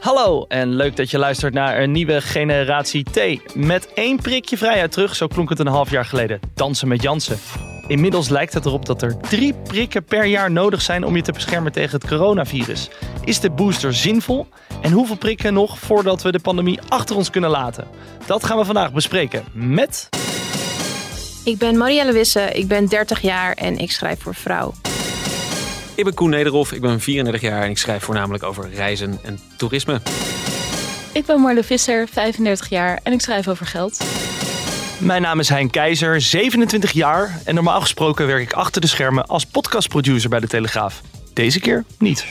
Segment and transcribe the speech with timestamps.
[0.00, 3.54] Hallo en leuk dat je luistert naar een nieuwe generatie T.
[3.54, 6.40] Met één prikje vrijheid terug, zo klonk het een half jaar geleden.
[6.54, 7.38] Dansen met Jansen.
[7.86, 11.32] Inmiddels lijkt het erop dat er drie prikken per jaar nodig zijn om je te
[11.32, 12.90] beschermen tegen het coronavirus.
[13.24, 14.46] Is de booster zinvol?
[14.82, 17.88] En hoeveel prikken nog voordat we de pandemie achter ons kunnen laten?
[18.26, 20.08] Dat gaan we vandaag bespreken met...
[21.44, 24.72] Ik ben Marielle Wisse, ik ben 30 jaar en ik schrijf voor Vrouw.
[26.00, 29.38] Ik ben Koen Nederhof, ik ben 34 jaar en ik schrijf voornamelijk over reizen en
[29.56, 30.00] toerisme.
[31.12, 34.04] Ik ben Marle Visser, 35 jaar en ik schrijf over geld.
[34.98, 39.26] Mijn naam is Hein Keizer, 27 jaar en normaal gesproken werk ik achter de schermen
[39.26, 41.00] als podcastproducer bij de Telegraaf.
[41.32, 42.26] Deze keer niet.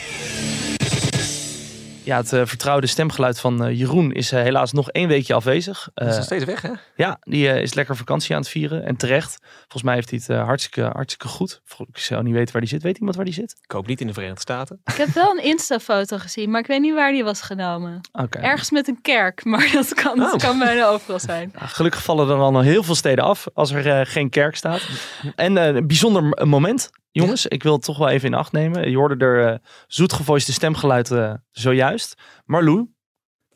[2.09, 5.89] Ja, het uh, vertrouwde stemgeluid van uh, Jeroen is uh, helaas nog één weekje afwezig.
[5.93, 6.71] Hij is nog steeds weg, hè?
[6.95, 9.37] Ja, die is lekker vakantie aan het vieren en terecht.
[9.59, 11.61] Volgens mij heeft hij het hartstikke, hartstikke goed.
[11.77, 12.83] Ik zou niet weten waar hij zit.
[12.83, 13.55] Weet iemand waar hij zit?
[13.61, 14.81] Ik hoop niet in de Verenigde Staten.
[14.85, 18.01] Ik heb wel een Insta-foto gezien, maar ik weet niet waar die was genomen.
[18.11, 18.43] Okay.
[18.43, 20.31] Ergens met een kerk, maar dat kan, oh.
[20.31, 21.51] dat kan bijna overal zijn.
[21.59, 24.87] Ja, gelukkig vallen er dan al heel veel steden af als er geen kerk staat.
[25.35, 26.89] En een bijzonder moment.
[27.11, 28.89] Jongens, ik wil het toch wel even in acht nemen.
[28.89, 29.57] Je hoorde er uh,
[29.87, 32.21] zoetgevoiste stemgeluid uh, zojuist.
[32.45, 32.87] Marlou,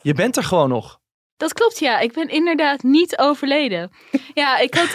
[0.02, 1.02] je bent er gewoon nog.
[1.38, 2.00] Dat klopt, ja.
[2.00, 3.92] Ik ben inderdaad niet overleden.
[4.34, 4.90] Ja, ik had...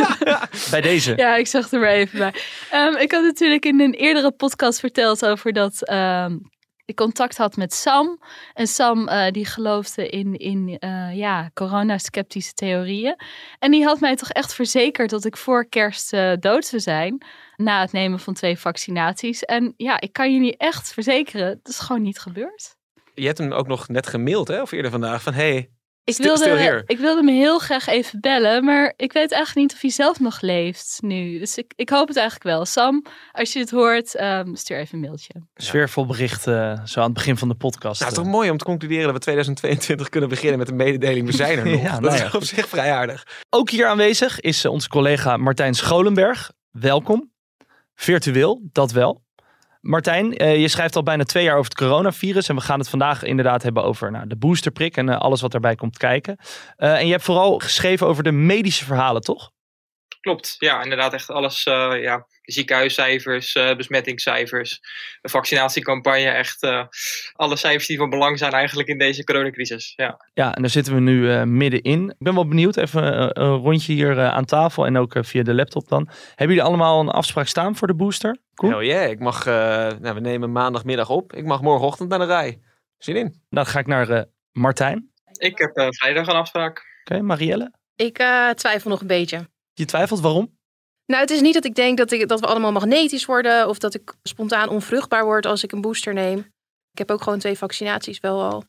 [0.70, 1.12] bij deze?
[1.16, 2.34] Ja, ik zag er maar even bij.
[2.72, 5.90] Um, ik had natuurlijk in een eerdere podcast verteld over dat...
[5.90, 6.50] Um,
[6.84, 8.22] ik contact had met Sam.
[8.54, 13.16] En Sam uh, die geloofde in, in uh, ja, corona-sceptische theorieën.
[13.58, 17.24] En die had mij toch echt verzekerd dat ik voor kerst uh, dood zou zijn.
[17.56, 19.42] Na het nemen van twee vaccinaties.
[19.42, 21.60] En ja, ik kan niet echt verzekeren.
[21.62, 22.76] Dat is gewoon niet gebeurd.
[23.14, 24.62] Je hebt hem ook nog net gemaild, hè?
[24.62, 25.22] Of eerder vandaag.
[25.22, 25.70] Van, hey,
[26.04, 29.80] ik wilde, ik wilde hem heel graag even bellen, maar ik weet eigenlijk niet of
[29.80, 31.38] hij zelf nog leeft nu.
[31.38, 32.64] Dus ik, ik hoop het eigenlijk wel.
[32.64, 35.34] Sam, als je het hoort, um, stuur even een mailtje.
[35.54, 38.00] Sfeervol bericht uh, zo aan het begin van de podcast.
[38.00, 40.76] Nou, het is toch mooi om te concluderen dat we 2022 kunnen beginnen met een
[40.76, 41.26] mededeling.
[41.26, 41.82] We zijn er nog.
[41.82, 43.26] ja, dat is op zich vrij aardig.
[43.50, 46.52] Ook hier aanwezig is onze collega Martijn Scholenberg.
[46.70, 47.30] Welkom.
[47.94, 49.22] Virtueel, dat wel.
[49.82, 52.48] Martijn, uh, je schrijft al bijna twee jaar over het coronavirus.
[52.48, 55.50] En we gaan het vandaag inderdaad hebben over nou, de boosterprik en uh, alles wat
[55.50, 56.36] daarbij komt kijken.
[56.78, 59.50] Uh, en je hebt vooral geschreven over de medische verhalen, toch?
[60.20, 61.12] Klopt, ja, inderdaad.
[61.12, 64.80] Echt alles, ja, ziekenhuiscijfers, besmettingscijfers,
[65.20, 66.28] de vaccinatiecampagne.
[66.28, 66.66] Echt
[67.32, 69.92] alle cijfers die van belang zijn eigenlijk in deze coronacrisis.
[69.96, 72.10] Ja, ja en daar zitten we nu middenin.
[72.10, 75.88] Ik ben wel benieuwd, even een rondje hier aan tafel en ook via de laptop
[75.88, 76.08] dan.
[76.28, 78.36] Hebben jullie allemaal een afspraak staan voor de booster?
[78.62, 78.78] Cool.
[78.78, 79.52] Hell yeah, ik mag, uh,
[80.00, 81.32] nou, we nemen maandagmiddag op.
[81.32, 82.60] Ik mag morgenochtend naar de rij.
[82.98, 83.42] Zin in.
[83.50, 85.10] Dan ga ik naar uh, Martijn.
[85.32, 86.78] Ik heb uh, vrijdag een afspraak.
[86.78, 87.72] Oké, okay, Marielle?
[87.96, 88.14] Ik
[88.54, 89.48] twijfel nog een beetje.
[89.72, 90.58] Je twijfelt, waarom?
[91.06, 93.78] Nou, het is niet dat ik denk dat, ik, dat we allemaal magnetisch worden of
[93.78, 96.38] dat ik spontaan onvruchtbaar word als ik een booster neem.
[96.92, 98.64] Ik heb ook gewoon twee vaccinaties wel al.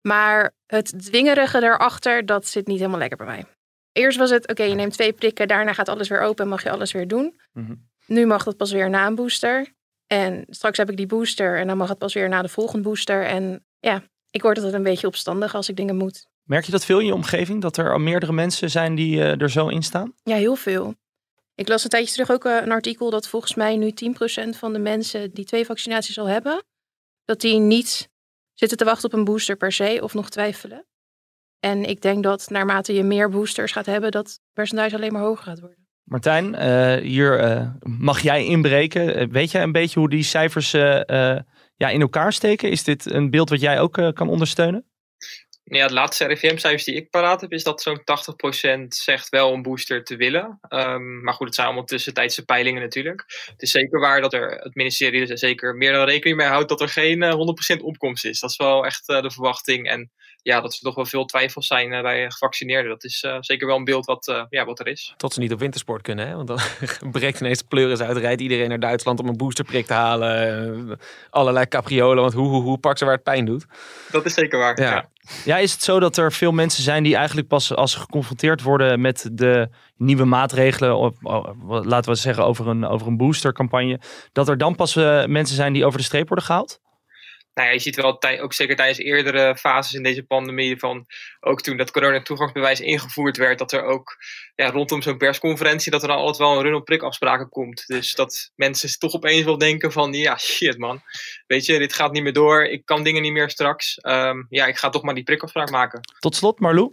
[0.00, 3.44] Maar het dwingerige daarachter, dat zit niet helemaal lekker bij mij.
[3.92, 6.50] Eerst was het, oké, okay, je neemt twee prikken, daarna gaat alles weer open en
[6.50, 7.40] mag je alles weer doen.
[7.52, 7.92] Mm -hmm.
[8.06, 9.72] Nu mag dat pas weer na een booster.
[10.06, 12.88] En straks heb ik die booster en dan mag het pas weer na de volgende
[12.88, 13.24] booster.
[13.24, 16.26] En ja, ik word altijd een beetje opstandig als ik dingen moet.
[16.42, 17.62] Merk je dat veel in je omgeving?
[17.62, 20.14] Dat er al meerdere mensen zijn die uh, er zo in staan?
[20.22, 20.94] Ja, heel veel.
[21.54, 23.92] Ik las een tijdje terug ook uh, een artikel dat volgens mij nu
[24.44, 26.64] 10% van de mensen die twee vaccinaties al hebben,
[27.24, 28.08] dat die niet
[28.54, 30.86] zitten te wachten op een booster per se of nog twijfelen.
[31.60, 35.44] En ik denk dat naarmate je meer boosters gaat hebben, dat percentage alleen maar hoger
[35.44, 35.83] gaat worden.
[36.04, 39.30] Martijn, uh, hier uh, mag jij inbreken.
[39.30, 40.70] weet jij een beetje hoe die cijfers
[41.76, 42.70] ja, in elkaar steken?
[42.70, 44.84] Is dit een beeld wat jij ook kan ondersteunen?
[45.66, 49.62] Ja, het laatste RIVM-cijfers die ik paraat heb, is dat zo'n 80% zegt wel een
[49.62, 50.58] booster te willen.
[50.68, 53.24] Um, maar goed, het zijn allemaal tussentijdse peilingen natuurlijk.
[53.50, 56.68] Het is zeker waar dat er het ministerie er zeker meer dan rekening mee houdt
[56.68, 57.22] dat er geen
[57.80, 58.40] 100% opkomst is.
[58.40, 59.88] Dat is wel echt de verwachting.
[59.88, 60.10] En
[60.42, 62.90] ja, dat er toch wel veel twijfels zijn uh, bij gevaccineerden.
[62.90, 65.14] Dat is zeker wel een beeld wat, ja, wat er is.
[65.16, 66.34] Tot ze niet op wintersport kunnen, hè?
[66.34, 66.60] Want dan
[67.12, 70.98] breekt ineens de pleuris uit, rijdt iedereen naar Duitsland om een boosterprik te halen.
[71.30, 73.66] allerlei capriolen, want hoe, hoe, hoe, pak ze waar het pijn doet.
[74.10, 74.90] Dat is zeker waar, ja.
[74.90, 75.12] ja.
[75.44, 75.58] Ja.
[75.58, 79.00] is het zo dat er veel mensen zijn die eigenlijk pas als ze geconfronteerd worden
[79.00, 81.14] met de nieuwe maatregelen, of,
[81.84, 84.00] laten we zeggen over een, over een boostercampagne,
[84.32, 84.94] dat er dan pas
[85.26, 86.82] mensen zijn die over de streep worden gehaald?
[87.54, 91.06] Nou ja, je ziet wel, ook zeker tijdens eerdere fases in deze pandemie, van
[91.40, 94.16] ook toen dat corona-toegangsbewijs ingevoerd werd, dat er ook
[94.54, 97.86] ja, rondom zo'n persconferentie, dat er dan altijd wel een run op prik afspraken komt.
[97.86, 101.02] Dus dat mensen toch opeens wel denken van, ja, shit man,
[101.46, 103.96] weet je, dit gaat niet meer door, ik kan dingen niet meer straks.
[103.96, 106.00] Ehm, ja, ik ga toch maar die prikafspraak maken.
[106.18, 106.92] Tot slot, Marlou.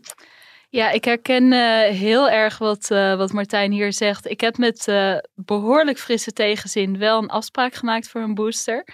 [0.70, 4.30] Ja, ik herken uh, heel erg wat, uh, wat Martijn hier zegt.
[4.30, 8.86] Ik heb met uh, behoorlijk frisse tegenzin wel een afspraak gemaakt voor een booster.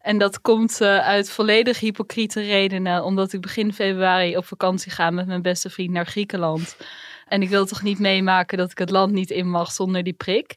[0.00, 5.26] En dat komt uit volledig hypocriete redenen, omdat ik begin februari op vakantie ga met
[5.26, 6.76] mijn beste vriend naar Griekenland.
[7.26, 10.12] En ik wil toch niet meemaken dat ik het land niet in mag zonder die
[10.12, 10.56] prik.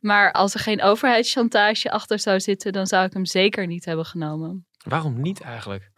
[0.00, 4.04] Maar als er geen overheidschantage achter zou zitten, dan zou ik hem zeker niet hebben
[4.04, 4.66] genomen.
[4.84, 5.91] Waarom niet eigenlijk?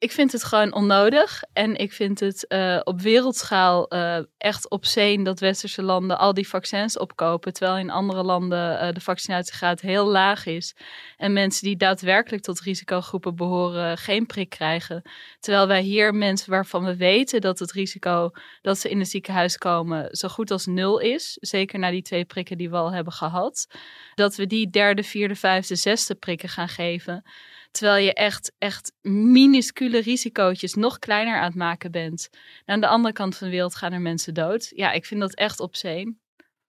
[0.00, 1.42] Ik vind het gewoon onnodig.
[1.52, 6.48] En ik vind het uh, op wereldschaal uh, echt obscene dat westerse landen al die
[6.48, 7.52] vaccins opkopen.
[7.52, 10.74] Terwijl in andere landen uh, de vaccinatiegraad heel laag is.
[11.16, 15.02] En mensen die daadwerkelijk tot risicogroepen behoren geen prik krijgen.
[15.40, 18.30] Terwijl wij hier mensen waarvan we weten dat het risico
[18.62, 21.36] dat ze in het ziekenhuis komen zo goed als nul is.
[21.40, 23.66] Zeker na die twee prikken die we al hebben gehad.
[24.14, 27.24] Dat we die derde, vierde, vijfde, zesde prikken gaan geven.
[27.70, 32.28] Terwijl je echt, echt minuscule risicootjes nog kleiner aan het maken bent.
[32.64, 34.72] En aan de andere kant van de wereld gaan er mensen dood.
[34.74, 36.14] Ja, ik vind dat echt obscene.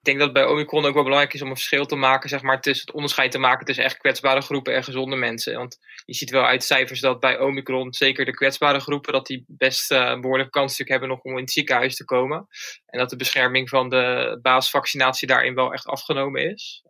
[0.02, 2.42] Ik denk dat bij Omicron ook wel belangrijk is om een verschil te maken, zeg
[2.42, 5.56] maar, tussen het onderscheid te maken tussen echt kwetsbare groepen en gezonde mensen.
[5.56, 9.44] Want je ziet wel uit cijfers dat bij Omicron, zeker de kwetsbare groepen, dat die
[9.48, 12.48] best uh, een kans hebben nog om in het ziekenhuis te komen.
[12.86, 16.84] En dat de bescherming van de basisvaccinatie daarin wel echt afgenomen is.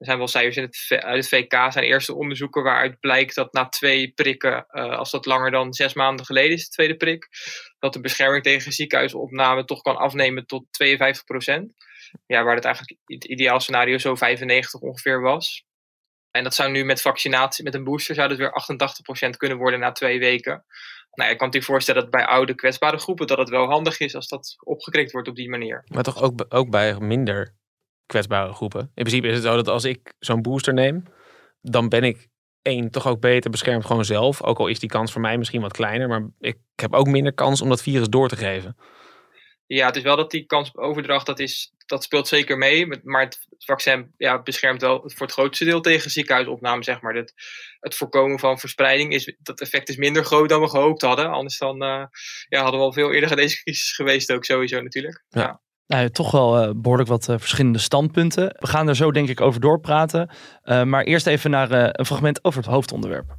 [0.00, 3.52] Er zijn wel cijfers in het, uit het VK, zijn eerste onderzoeken waaruit blijkt dat
[3.52, 7.28] na twee prikken, uh, als dat langer dan zes maanden geleden is, de tweede prik,
[7.78, 11.74] dat de bescherming tegen ziekenhuisopname toch kan afnemen tot 52%
[12.26, 15.64] Ja, waar het eigenlijk het ideaal scenario zo 95 ongeveer was.
[16.30, 18.52] En dat zou nu met vaccinatie, met een booster, zou dat weer
[19.26, 20.64] 88% kunnen worden na twee weken.
[21.12, 24.14] Nou, je kan natuurlijk voorstellen dat bij oude kwetsbare groepen dat het wel handig is
[24.14, 25.84] als dat opgekrikt wordt op die manier.
[25.86, 27.58] Maar toch ook, ook bij minder
[28.10, 28.80] kwetsbare groepen.
[28.80, 31.02] In principe is het zo dat als ik zo'n booster neem,
[31.60, 32.28] dan ben ik
[32.62, 34.42] één toch ook beter beschermd gewoon zelf.
[34.42, 37.34] Ook al is die kans voor mij misschien wat kleiner, maar ik heb ook minder
[37.34, 38.76] kans om dat virus door te geven.
[39.66, 43.00] Ja, het is wel dat die kans op overdracht, dat, is, dat speelt zeker mee.
[43.02, 47.14] Maar het vaccin ja, beschermt wel voor het grootste deel tegen ziekenhuisopname, zeg maar.
[47.14, 47.32] Het,
[47.80, 51.30] het voorkomen van verspreiding, is, dat effect is minder groot dan we gehoopt hadden.
[51.30, 52.04] Anders dan uh,
[52.48, 55.24] ja, hadden we al veel eerder deze crisis geweest ook sowieso natuurlijk.
[55.28, 55.60] ja
[55.96, 58.56] nou, toch wel uh, behoorlijk wat uh, verschillende standpunten.
[58.58, 60.30] We gaan er zo denk ik over doorpraten.
[60.64, 63.36] Uh, maar eerst even naar een fragment over het hoofdonderwerp.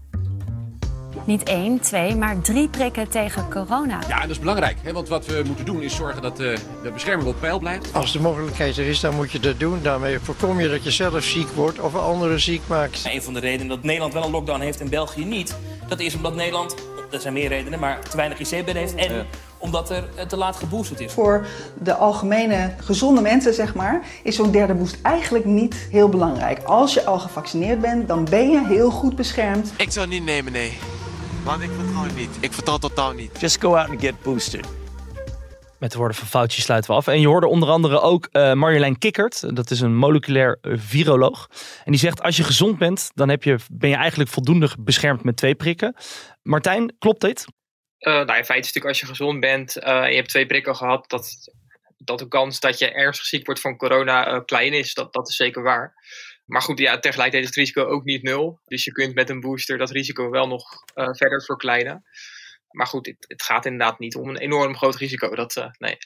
[1.25, 3.99] Niet één, twee, maar drie prikken tegen corona.
[4.07, 4.77] Ja, dat is belangrijk.
[4.81, 4.93] Hè?
[4.93, 6.57] Want wat we moeten doen is zorgen dat de
[6.93, 7.93] bescherming op peil blijft.
[7.93, 9.79] Als de mogelijkheid er is, dan moet je dat doen.
[9.81, 13.05] Daarmee voorkom je dat je zelf ziek wordt of anderen ziek maakt.
[13.05, 15.57] Een van de redenen dat Nederland wel een lockdown heeft en België niet...
[15.87, 16.75] dat is omdat Nederland,
[17.11, 18.95] er zijn meer redenen, maar te weinig IC-bed heeft...
[18.95, 19.25] en
[19.57, 21.13] omdat er eh, te laat geboosterd is.
[21.13, 21.45] Voor
[21.79, 26.63] de algemene gezonde mensen, zeg maar, is zo'n derde boost eigenlijk niet heel belangrijk.
[26.63, 29.71] Als je al gevaccineerd bent, dan ben je heel goed beschermd.
[29.77, 30.77] Ik zou niet nemen, nee.
[31.43, 32.37] Want ik vertrouw niet.
[32.39, 33.39] Ik vertrouw totaal niet.
[33.39, 34.80] Just go out and get boosted.
[35.81, 37.07] Met de woorden van Foutje sluiten we af.
[37.07, 39.55] En je hoorde onder andere ook uh, Marjolein Kikkert.
[39.55, 41.47] Dat is een moleculair viroloog.
[41.83, 45.23] En die zegt, als je gezond bent, dan heb je, ben je eigenlijk voldoende beschermd
[45.23, 45.95] met twee prikken.
[46.41, 47.45] Martijn, klopt dit?
[47.99, 50.75] Uh, nou, in feite is natuurlijk als je gezond bent en je hebt twee prikken
[50.75, 51.35] gehad, dat,
[51.97, 54.93] dat de kans dat je ernstig ziek wordt van corona klein is.
[54.93, 55.93] Dat, dat is zeker waar.
[56.45, 58.59] Maar goed, ja, tegelijkertijd is het risico ook niet nul.
[58.65, 62.03] Dus je kunt met een booster dat risico wel nog verder verkleinen.
[62.71, 65.35] Maar goed, het, het, gaat inderdaad niet om een enorm groot risico.
[65.35, 65.97] Dat, nee.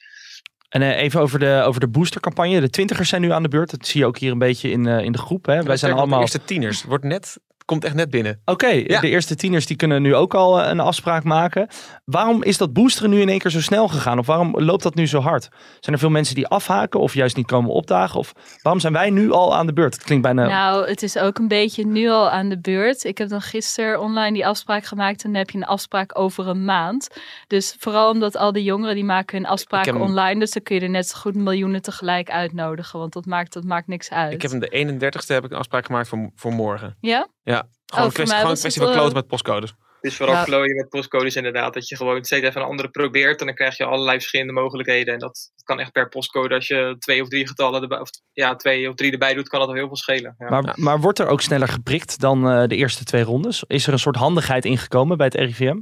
[0.69, 2.59] En even over de, over de boostercampagne.
[2.59, 3.71] De twintigers zijn nu aan de beurt.
[3.71, 5.45] Dat zie je ook hier een beetje in, in de groep.
[5.45, 5.63] Hè.
[5.63, 6.17] Wij zijn allemaal.
[6.17, 6.83] De eerste tieners.
[6.83, 8.41] Wordt net komt echt net binnen.
[8.45, 11.67] Oké, de eerste tieners die kunnen nu ook al eh, een afspraak maken.
[12.05, 14.19] Waarom is dat boosteren nu in één keer zo snel gegaan?
[14.19, 15.49] Of waarom loopt dat nu zo hard?
[15.79, 18.19] Zijn er veel mensen die afhaken of juist niet komen opdagen?
[18.19, 19.93] Of waarom zijn wij nu al aan de beurt?
[19.93, 20.47] Het klinkt bijna...
[20.47, 23.03] Nou, het is ook een beetje nu al aan de beurt.
[23.03, 26.47] Ik heb dan gisteren online die afspraak gemaakt en dan heb je een afspraak over
[26.47, 27.07] een maand.
[27.47, 30.39] Dus vooral omdat al die jongeren die maken hun afspraken online.
[30.39, 32.99] Dus dan kun je er net zo goed miljoenen tegelijk uitnodigen.
[32.99, 34.33] Want dat maakt, dat maakt niks uit.
[34.33, 36.95] Ik heb hem de 31ste heb ik een afspraak gemaakt voor, voor morgen.
[36.99, 37.27] Ja?
[37.43, 37.54] Ja,
[37.85, 39.69] gewoon, oh, kwestie, gewoon een kwestie van kloten met postcodes.
[39.69, 40.73] Het is vooral ja.
[40.73, 41.73] met postcodes inderdaad.
[41.73, 43.39] Dat je gewoon steeds even een andere probeert.
[43.39, 45.13] En dan krijg je allerlei verschillende mogelijkheden.
[45.13, 46.55] En dat kan echt per postcode.
[46.55, 49.59] Als je twee of drie getallen erbij, of ja, twee of drie erbij doet, kan
[49.59, 50.35] dat al heel veel schelen.
[50.37, 50.49] Ja.
[50.49, 53.63] Maar, maar wordt er ook sneller geprikt dan uh, de eerste twee rondes?
[53.67, 55.77] Is er een soort handigheid ingekomen bij het RIVM?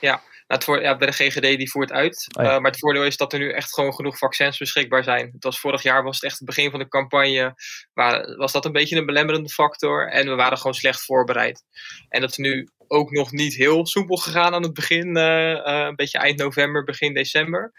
[0.00, 0.20] Ja,
[0.50, 2.26] nou, voor, ja, bij de GGD die voert uit.
[2.38, 2.54] Oh ja.
[2.54, 5.30] uh, maar het voordeel is dat er nu echt gewoon genoeg vaccins beschikbaar zijn.
[5.32, 7.54] Het was vorig jaar was het echt het begin van de campagne.
[7.92, 10.08] Waar, was dat een beetje een belemmerende factor.
[10.08, 11.62] En we waren gewoon slecht voorbereid.
[12.08, 15.16] En dat we nu ook nog niet heel soepel gegaan aan het begin.
[15.16, 17.72] eh, eh, een beetje eind november, begin december.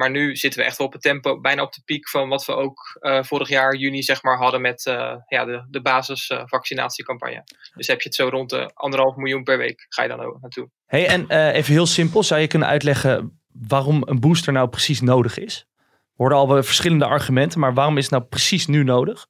[0.00, 2.44] Maar nu zitten we echt wel op het tempo, bijna op de piek van wat
[2.44, 7.44] we ook eh, vorig jaar juni zeg maar hadden met eh, ja, de, de basisvaccinatiecampagne.
[7.74, 10.40] dus heb je het zo rond de anderhalf miljoen per week, ga je dan ook
[10.40, 10.70] naartoe.
[10.86, 15.00] Hey, en eh, even heel simpel, zou je kunnen uitleggen waarom een booster nou precies
[15.00, 15.66] nodig is?
[15.76, 19.26] We hoorden al verschillende argumenten, maar waarom is het nou precies nu nodig?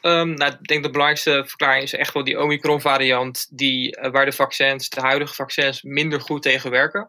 [0.00, 4.32] Ehm, nou, ik denk de belangrijkste verklaring is echt wel die Omicron-variant, die, waar de
[4.32, 7.08] vaccins, de huidige vaccins, minder goed tegen werken.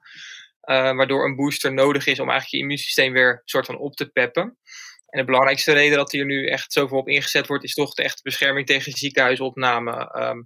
[0.63, 4.09] Eh, waardoor een booster nodig is om eigenlijk je immuunsysteem weer soort van op te
[4.09, 4.57] peppen.
[5.05, 8.03] En de belangrijkste reden dat hier nu echt zoveel op ingezet wordt, is toch de
[8.03, 10.11] echte bescherming tegen ziekenhuisopname.
[10.11, 10.37] Ehm,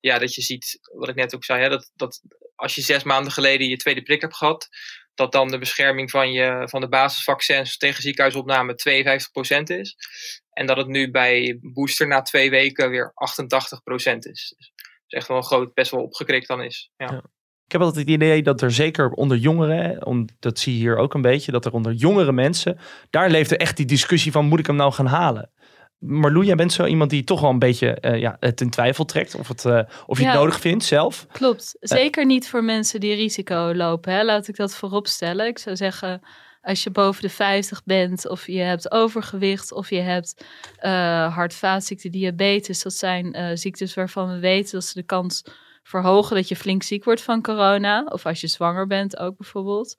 [0.00, 2.20] ja, dat je ziet, wat ik net ook zei, hè, dat, dat
[2.54, 4.68] als je zes maanden geleden je tweede prik hebt gehad,
[5.14, 9.96] dat dan de bescherming van, je, van de basisvaccins tegen ziekenhuisopname 52% is.
[10.52, 13.12] En dat het nu bij booster na twee weken weer
[14.14, 14.54] 88% is.
[14.56, 14.72] Dus
[15.06, 16.90] echt wel een groot, best wel opgekrikt dan is.
[16.96, 17.22] Ja.
[17.68, 20.96] Ik heb altijd het idee dat er zeker onder jongeren, om, dat zie je hier
[20.96, 22.78] ook een beetje, dat er onder jongere mensen,
[23.10, 25.50] daar leeft er echt die discussie van moet ik hem nou gaan halen?
[25.98, 29.04] Marlou, jij bent zo iemand die toch wel een beetje eh, ja, het in twijfel
[29.04, 30.30] trekt of, het, eh, of je Ja.
[30.30, 31.26] het nodig vindt zelf.
[31.32, 31.76] Klopt.
[31.80, 34.12] Zeker niet voor mensen die risico lopen.
[34.12, 34.24] Hè?
[34.24, 35.46] Laat ik dat voorop stellen.
[35.46, 36.20] Ik zou zeggen,
[36.62, 40.44] als je boven de 50 bent, of je hebt overgewicht, of je hebt
[40.76, 42.82] eh hart- vaatziekte, diabetes.
[42.82, 45.42] Dat zijn eh, ziektes waarvan we weten dat ze de kans
[45.88, 48.04] verhogen dat je flink ziek wordt van corona.
[48.04, 49.96] Of als je zwanger bent ook bijvoorbeeld.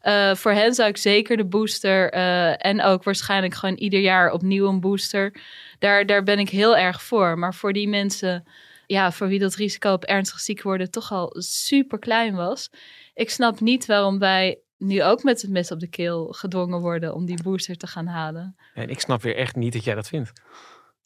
[0.00, 4.32] Eh, voor hen zou ik zeker de booster eh, en ook waarschijnlijk gewoon ieder jaar
[4.32, 5.40] opnieuw een booster.
[5.78, 7.38] Daar, daar ben ik heel erg voor.
[7.38, 8.44] Maar voor die mensen
[8.86, 12.70] ja, voor wie dat risico op ernstig ziek worden toch al super klein was.
[13.14, 17.14] Ik snap niet waarom wij nu ook met het mes op de keel gedwongen worden
[17.14, 18.56] om die booster te gaan halen.
[18.74, 20.32] En ik snap weer echt niet dat jij dat vindt.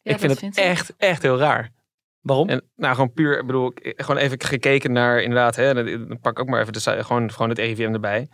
[0.01, 0.63] Ja, ik vind het ik.
[0.63, 1.71] echt, echt heel raar.
[2.23, 2.49] Waarom?
[2.49, 6.31] En nou, gewoon puur, ik bedoel, ik- gewoon even gekeken naar inderdaad, hè, dan pak
[6.31, 8.27] ik ook maar even de, gewoon, gewoon het RIVM erbij.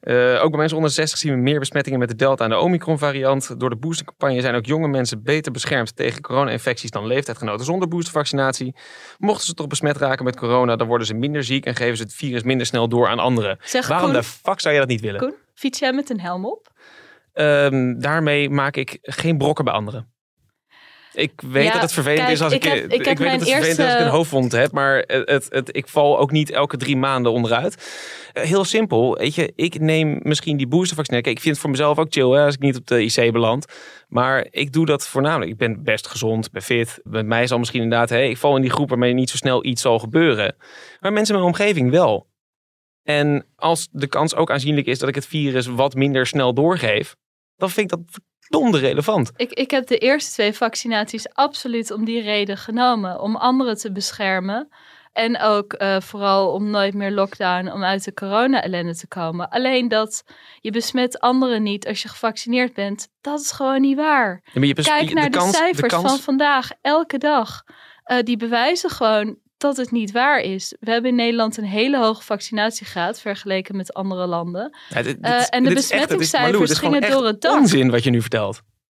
[0.00, 2.50] Eh, ook bij mensen onder de 60 zien we meer besmettingen met de Delta en
[2.50, 3.60] de Omicron variant.
[3.60, 8.74] Door de boostercampagne zijn ook jonge mensen beter beschermd tegen corona-infecties dan leeftijdgenoten zonder boostervaccinatie.
[9.18, 12.02] Mochten ze toch besmet raken met corona, dan worden ze minder ziek en geven ze
[12.02, 13.58] het virus minder snel door aan anderen.
[13.64, 15.20] Zeg, Waarom Koen- de fuck zou je dat niet willen?
[15.20, 16.66] Koen, fiets jij met een helm op?
[17.32, 20.12] Ehm, daarmee maak ik geen brokken bij anderen.
[21.18, 23.04] Ik weet Ja, dat het vervelend kijk, is als ik, ik heb- ik, ik heb
[23.04, 25.76] weet mijn dat het vervelend is als ik een hoofdwond heb, maar het, het, het-
[25.76, 27.76] ik val ook niet elke drie maanden onderuit.
[28.32, 31.22] Eh, Heel simpel, weet je, ik neem misschien die boostervaccin.
[31.22, 33.32] Kijk, ik vind het voor mezelf ook chill hè, als ik niet op de IC
[33.32, 33.66] beland.
[34.08, 35.50] Maar ik doe dat voornamelijk.
[35.50, 37.00] Ik ben best gezond, ben fit.
[37.02, 39.64] Met mij zal misschien inderdaad, hè, ik val in die groep waarmee niet zo snel
[39.64, 40.54] iets zal gebeuren.
[41.00, 42.26] Maar mensen in mijn omgeving wel.
[43.02, 47.16] En als de kans ook aanzienlijk is dat ik het virus wat minder snel doorgeef,
[47.56, 49.32] dan vind ik dat verdomde relevant.
[49.36, 53.20] Ik, ik heb de eerste twee vaccinaties absoluut om die reden genomen.
[53.20, 54.68] Om anderen te beschermen.
[55.12, 59.48] En ook eh, vooral om nooit meer lockdown, om uit de corona-ellende te komen.
[59.48, 60.24] Alleen dat
[60.60, 64.42] je besmet anderen niet als je gevaccineerd bent, dat is gewoon niet waar.
[64.52, 67.62] Ja, Kijk naar de, kans- de cijfers kans- van vandaag, elke dag.
[68.04, 70.74] Eh, die bewijzen gewoon dat het niet waar is.
[70.80, 74.76] We hebben in Nederland een hele hoge vaccinatiegraad vergeleken met andere landen.
[74.88, 77.52] Ja, dit- dit Eh, en de echt- besmettingscijfers gingen door het dak.
[77.54, 78.56] onzin wat je nu vertelt.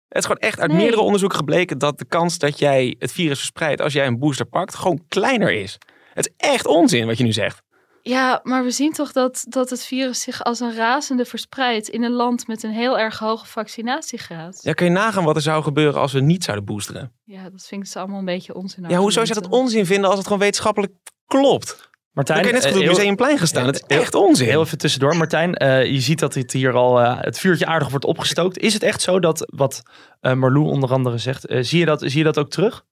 [0.09, 0.79] Het is gewoon echt uit Nee.
[0.81, 4.47] meerdere onderzoeken gebleken dat de kans dat jij het virus verspreidt als jij een booster
[4.47, 5.79] pakt, gewoon kleiner is.
[6.15, 7.63] Het is echt onzin wat je nu zegt.
[8.11, 12.03] Ja, maar we zien toch dat, dat het virus zich als een razende verspreidt in
[12.03, 14.59] een land met een heel erg hoge vaccinatiegraad.
[14.63, 17.13] Ja, kun je nagaan wat er zou gebeuren als we niet zouden boosteren?
[17.25, 18.85] Ja, dat vind ik ze allemaal een beetje onzin.
[18.89, 20.93] Ja, hoezo zou je dat onzin vinden als het gewoon wetenschappelijk
[21.27, 21.89] klopt?
[22.13, 23.67] Martijn, Dan je net goed eh, op Museumplein gaan staan.
[23.67, 24.49] Het is echt onzin.
[24.49, 25.55] Heel even tussendoor, Martijn.
[25.55, 28.59] eh, je ziet dat het hier al eh, het vuurtje aardig wordt opgestookt.
[28.59, 29.83] Is het echt zo dat wat
[30.21, 32.85] eh Marlou onder andere zegt, eh, zie, je dat, zie je dat ook terug?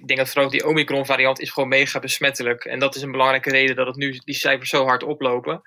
[0.00, 2.64] Ik denk dat vooral die Omicron variant is gewoon mega besmettelijk.
[2.64, 5.62] En dat is een belangrijke reden dat het nu die cijfers zo hard oplopen.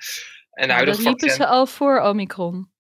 [0.51, 1.45] En de huidige dat liepen vaccin...
[1.45, 2.71] ze al voor Omicron.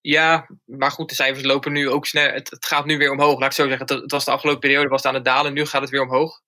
[0.00, 2.32] Ja, maar goed, de cijfers lopen nu ook snel.
[2.32, 3.38] Het, het gaat nu weer omhoog.
[3.38, 3.86] Laat ik zo zeggen.
[3.86, 5.52] Het, het was de afgelopen periode was het aan het dalen.
[5.52, 6.40] Nu gaat het weer omhoog.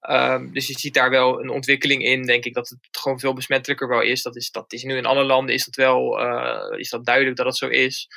[0.00, 3.32] Ehm, dus je ziet daar wel een ontwikkeling in, denk ik, dat het gewoon veel
[3.32, 4.22] besmettelijker wel is.
[4.22, 7.36] Dat is, dat is nu in alle landen is dat wel eh, is dat duidelijk
[7.36, 8.08] dat dat zo is.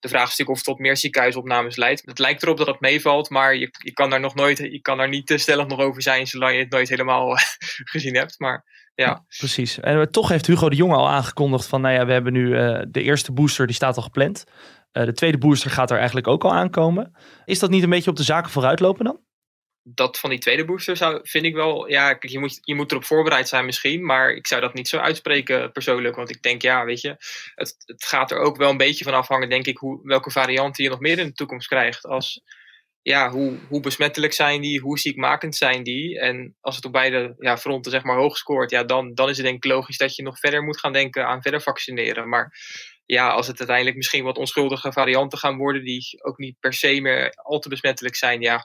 [0.00, 2.02] De vraag is natuurlijk of het tot meer ziekenhuisopnames leidt.
[2.04, 4.96] Het lijkt erop dat het meevalt, maar je, je kan daar nog nooit, je kan
[4.96, 7.36] daar niet te stellig nog over zijn, zolang je het nooit helemaal
[7.92, 8.38] gezien hebt.
[8.38, 8.64] Maar
[8.94, 9.24] ja.
[9.38, 9.80] Precies.
[9.80, 12.56] En eh, toch heeft Hugo de Jonge al aangekondigd van, nou ja, we hebben nu
[12.56, 14.44] eh, de eerste booster, die staat al gepland.
[14.92, 17.12] Eh, de tweede booster gaat er eigenlijk ook al aankomen.
[17.44, 19.20] Is dat niet een beetje op de zaken vooruitlopen dan?
[19.94, 21.88] Dat van die tweede booster zou, vind ik wel.
[21.88, 24.04] Ja, je moet, je moet erop voorbereid zijn misschien.
[24.04, 26.16] Maar ik zou dat niet zo uitspreken persoonlijk.
[26.16, 27.16] Want ik denk, ja, weet je.
[27.54, 30.84] Het, het gaat er ook wel een beetje van afhangen, denk ik, hoe, welke varianten
[30.84, 32.04] je nog meer in de toekomst krijgt.
[32.04, 32.42] Als,
[33.02, 36.20] ja, hoe, hoe besmettelijk zijn die, hoe ziekmakend zijn die.
[36.20, 39.36] En als het op beide ja, fronten zeg maar hoog scoort, ja, dan, dan is
[39.36, 42.28] het denk ik logisch dat je nog verder moet gaan denken aan verder vaccineren.
[42.28, 42.52] Maar
[43.06, 47.00] ja, als het uiteindelijk misschien wat onschuldige varianten gaan worden, die ook niet per se
[47.00, 48.62] meer al te besmettelijk zijn, ja,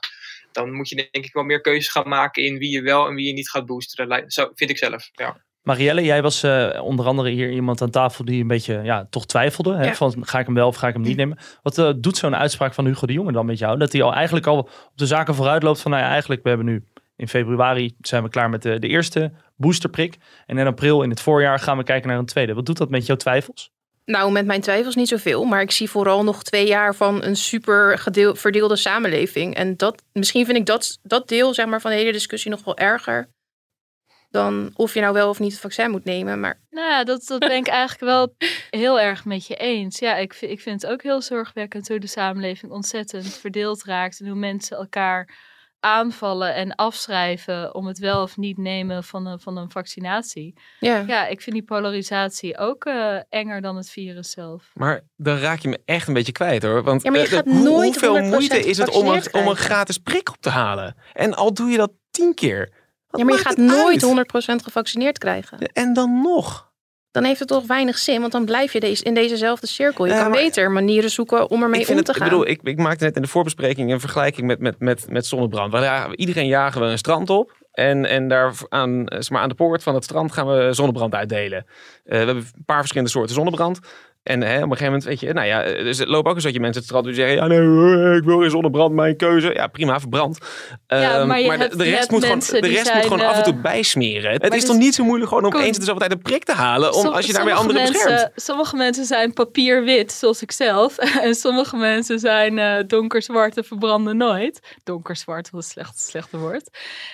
[0.54, 3.14] dan moet je denk ik wel meer keuzes gaan maken in wie je wel en
[3.14, 4.30] wie je niet gaat boosteren.
[4.30, 5.10] Zo vind ik zelf.
[5.12, 5.36] Ja.
[5.62, 9.26] Marielle, jij was uh, onder andere hier iemand aan tafel die een beetje ja, toch
[9.26, 9.74] twijfelde.
[9.74, 9.94] Hè, Ja.
[9.94, 11.38] Van ga ik hem wel of ga ik hem niet nemen?
[11.62, 13.78] Wat uh, doet zo'n uitspraak van Hugo de Jonge dan met jou?
[13.78, 16.48] Dat hij al eigenlijk al op de zaken vooruit loopt van nou ja, eigenlijk we
[16.48, 16.84] hebben nu
[17.16, 20.16] in februari zijn we klaar met de, de eerste boosterprik.
[20.46, 22.54] En in april in het voorjaar gaan we kijken naar een tweede.
[22.54, 23.72] Wat doet dat met jouw twijfels?
[24.04, 25.44] Nou, met mijn twijfels niet zoveel.
[25.44, 29.54] Maar ik zie vooral nog twee jaar van een super gedeel, verdeelde samenleving.
[29.54, 32.64] En dat, misschien vind ik dat, dat deel zeg maar, van de hele discussie nog
[32.64, 33.28] wel erger.
[34.30, 36.40] Dan of je nou wel of niet het vaccin moet nemen.
[36.40, 38.34] Maar Nou dat, dat ben ik eigenlijk wel
[38.70, 39.98] heel erg met je eens.
[39.98, 44.20] Ja, ik, ik vind het ook heel zorgwekkend hoe de samenleving ontzettend verdeeld raakt.
[44.20, 45.38] En hoe mensen elkaar
[45.84, 50.54] aanvallen en afschrijven om het wel of niet nemen van een, van een vaccinatie.
[50.80, 51.04] ja.
[51.06, 54.70] Ja, ik vind die polarisatie ook eh, enger dan het virus zelf.
[54.74, 56.82] Maar dan raak je me echt een beetje kwijt hoor.
[56.82, 59.22] Want Ja, maar je eh, gaat hoe- nooit hoeveel 100% moeite is het om een,
[59.32, 60.96] om een gratis prik op te halen?
[61.12, 62.72] En al doe je dat tien keer.
[63.10, 64.60] Ja, maar je gaat nooit uit?
[64.60, 65.58] 100% gevaccineerd krijgen.
[65.58, 66.72] En dan nog.
[67.14, 68.20] Dan heeft het toch weinig zin.
[68.20, 70.04] Want dan blijf je deze, in dezezelfde cirkel.
[70.04, 72.28] Je Ja, kan maar- beter manieren zoeken om ermee ik om het, te ik gaan.
[72.28, 75.72] bedoel, ik, ik maakte net in de voorbespreking een vergelijking met, met, met, met zonnebrand.
[75.72, 77.52] Waar, iedereen jagen we een strand op.
[77.72, 80.68] En, en daar aan, eh, zeg maar, aan de poort van het strand gaan we
[80.72, 81.58] zonnebrand uitdelen.
[81.58, 81.64] Eh,
[82.04, 83.78] we hebben een paar verschillende soorten zonnebrand.
[84.24, 86.42] En hè, op een gegeven moment, weet je, nou ja, dus er lopen ook een
[86.42, 89.50] soortje mensen het strand die zeggen, ja nee, ik wil geen zonnebrand, mijn keuze.
[89.54, 90.38] Ja, prima, verbrand.
[90.86, 91.44] Ja, Ehm, maar de,
[91.84, 94.32] rest, moet gewoon, de rest moet zijn, gewoon af en toe eh, bijsmeren.
[94.32, 96.12] Het is dus- toch niet zo moeilijk gewoon om Koen, eens in de zoveel tijd
[96.12, 98.32] een prik te halen, om, Som- als je daarmee anderen mensen, beschermt.
[98.36, 100.96] Sommige mensen zijn papierwit, zoals ik zelf.
[101.22, 104.60] En sommige mensen zijn eh donkerzwart en verbranden nooit.
[104.84, 106.70] Donkerzwart, wat een slecht, slechte woord.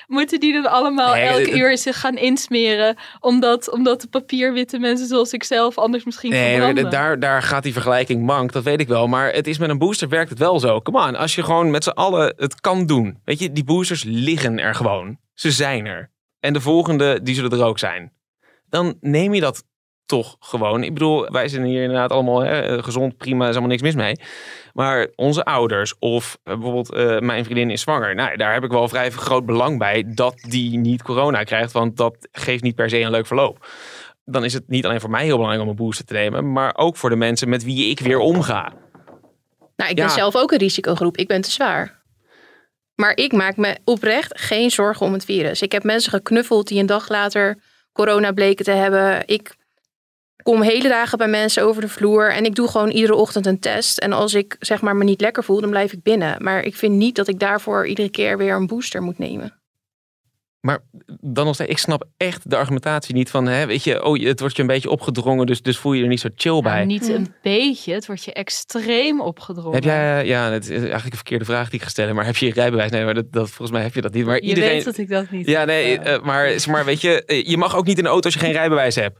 [0.06, 2.96] Moeten die dan allemaal Nee, elke het- uur zich gaan insmeren?
[3.20, 6.90] Omdat, omdat de papierwitte mensen zoals ik zelf anders misschien Nee, verbranden?
[7.18, 9.06] Daar, gaat die vergelijking mank, dat weet ik wel.
[9.06, 10.80] Maar het is met een booster werkt het wel zo.
[10.80, 13.20] Come on, als je gewoon met z'n allen het kan doen.
[13.24, 15.18] Weet je, die boosters liggen er gewoon.
[15.34, 16.10] Ze zijn er.
[16.40, 18.12] En de volgende, die zullen er ook zijn.
[18.68, 19.64] Dan neem je dat
[20.06, 20.82] toch gewoon.
[20.82, 24.16] Ik bedoel, wij zijn hier inderdaad allemaal hè, gezond, prima, is allemaal niks mis mee.
[24.72, 28.14] Maar onze ouders of eh, bijvoorbeeld eh, mijn vriendin is zwanger.
[28.14, 31.72] Nou, daar heb ik wel vrij groot belang bij dat die niet corona krijgt.
[31.72, 33.66] Want dat geeft niet per se een leuk verloop
[34.32, 36.76] dan is het niet alleen voor mij heel belangrijk om een booster te nemen, maar
[36.76, 38.72] ook voor de mensen met wie ik weer omga.
[39.76, 40.04] Nou, ik Ja.
[40.04, 41.16] ben zelf ook een risicogroep.
[41.16, 42.02] Ik ben te zwaar.
[42.94, 45.62] Maar ik maak me oprecht geen zorgen om het virus.
[45.62, 47.62] Ik heb mensen geknuffeld die een dag later
[47.92, 49.22] corona bleken te hebben.
[49.26, 49.54] Ik
[50.42, 53.60] kom hele dagen bij mensen over de vloer en ik doe gewoon iedere ochtend een
[53.60, 53.98] test.
[53.98, 56.42] En als ik zeg maar me niet lekker voel, dan blijf ik binnen.
[56.42, 59.59] Maar ik vind niet dat ik daarvoor iedere keer weer een booster moet nemen.
[60.60, 60.78] Maar
[61.20, 64.40] dan nog steeds, ik snap echt de argumentatie niet van, hè, weet je, oh, het
[64.40, 66.74] wordt je een beetje opgedrongen, dus, dus voel je er niet zo chill bij.
[66.74, 69.74] Nou, niet een beetje, het wordt je extreem opgedrongen.
[69.74, 72.36] Heb jij, ja, het is eigenlijk een verkeerde vraag die ik ga stellen, maar heb
[72.36, 72.90] je je rijbewijs?
[72.90, 74.24] Nee, maar dat, dat, volgens mij heb je dat niet.
[74.24, 76.14] Maar je iedereen, weet dat ik dat niet Ja, nee, eh.
[76.14, 78.40] eh, maar, maar weet je, eh, je mag ook niet in de auto als je
[78.40, 79.18] geen rijbewijs hebt.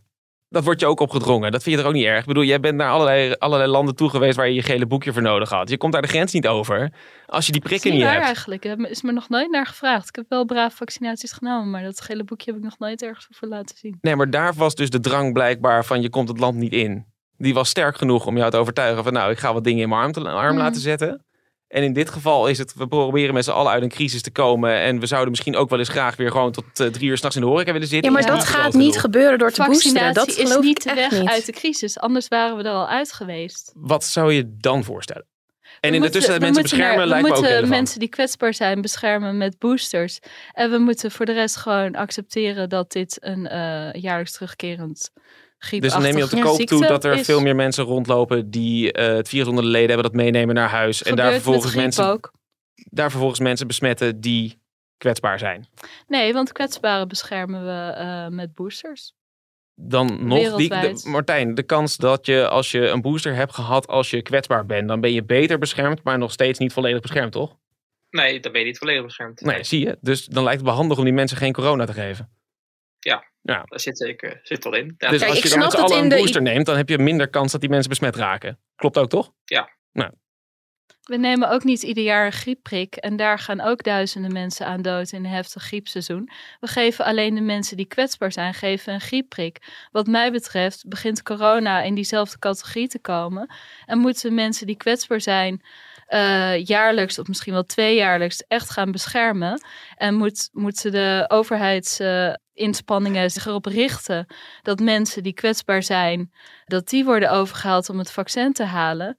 [0.51, 1.53] Dat wordt je ook opgedrongen.
[1.53, 2.21] Dat vind je er ook niet erg.
[2.21, 5.13] Ik bedoel, jij bent naar allerlei, allerlei landen toe geweest waar je je gele boekje
[5.13, 5.69] voor nodig had.
[5.69, 6.93] Je komt daar de grens niet over
[7.27, 8.27] als je die prikken niet niet waar hebt.
[8.27, 8.65] eigenlijk.
[8.65, 10.09] Er is me nog nooit naar gevraagd.
[10.09, 13.27] Ik heb wel braaf vaccinaties genomen, maar dat gele boekje heb ik nog nooit ergens
[13.31, 13.99] voor laten zien.
[14.01, 17.05] Nee, maar daar was dus de drang blijkbaar van je komt het land niet in.
[17.37, 19.89] Die was sterk genoeg om jou te overtuigen van nou, ik ga wat dingen in
[19.89, 20.63] mijn arm, te, arm Mhm.
[20.65, 21.25] laten zetten.
[21.71, 24.31] En in dit geval is het, we proberen met z'n allen uit een crisis te
[24.31, 24.75] komen.
[24.81, 27.37] En we zouden misschien ook wel eens graag weer gewoon tot eh, drie uur s'nachts
[27.37, 28.13] in de horeca willen Ja, zitten.
[28.13, 30.15] maar Is dat gaat niet gebeuren door te boosteren.
[30.15, 31.29] Dat is niet de weg niet.
[31.29, 31.99] uit de crisis.
[31.99, 33.73] Anders waren we er al uit geweest.
[33.77, 35.27] Wat zou je dan voorstellen?
[35.81, 37.41] En We in de moeten- tussentijd we mensen moeten beschermen naar- lijkt me We ook
[37.41, 37.81] moeten relevant.
[37.81, 40.19] mensen die kwetsbaar zijn beschermen met boosters.
[40.53, 45.11] En we moeten voor de rest gewoon accepteren dat dit een eh, jaarlijks terugkerend
[45.69, 47.25] Dus dan neem je op de koop toe dat er is.
[47.25, 50.69] veel meer mensen rondlopen die eh, het virus onder de leden hebben, dat meenemen naar
[50.69, 51.03] huis.
[51.03, 52.33] en daar vervolgens, mensen, ook.
[52.75, 54.61] daar vervolgens mensen besmetten die
[54.97, 55.67] kwetsbaar zijn.
[56.07, 59.13] Nee, want kwetsbaren beschermen we eh, met boosters.
[59.75, 63.87] dan nog die, de- Martijn, de kans dat je als je een booster hebt gehad
[63.87, 67.33] als je kwetsbaar bent, dan ben je beter beschermd, maar nog steeds niet volledig beschermd,
[67.33, 67.57] toch?
[68.11, 69.41] Nee, dan ben je niet volledig beschermd.
[69.41, 69.99] Nee, zie je.
[70.01, 72.31] Dus dan lijkt het wel handig om die mensen geen corona te geven.
[73.01, 73.63] Ja, Ja.
[73.65, 74.95] dat zit zeker zit wel in.
[74.99, 76.77] Ja, dus als je dan met z'n het allen in een de- booster neemt, dan
[76.77, 78.59] heb je minder kans dat die mensen besmet raken.
[78.77, 79.33] Klopt ook, toch?
[79.45, 79.69] Ja.
[79.93, 80.11] Nou,
[81.01, 82.97] We nemen ook niet ieder jaar een griepprik.
[82.97, 86.31] En daar gaan ook duizenden mensen aan dood in een heftig griepseizoen.
[86.61, 89.59] We geven alleen de mensen die kwetsbaar zijn, geven een griepprik.
[89.91, 93.55] Wat mij betreft begint corona in diezelfde categorie te komen.
[93.87, 95.63] En moeten mensen die kwetsbaar zijn
[96.11, 99.61] eh, jaarlijks of misschien wel tweejaarlijks echt gaan beschermen.
[99.97, 104.27] En moet, moeten de overheidsinspanningen zich erop richten
[104.63, 106.33] dat mensen die kwetsbaar zijn,
[106.65, 109.17] dat die worden overgehaald om het vaccin te halen.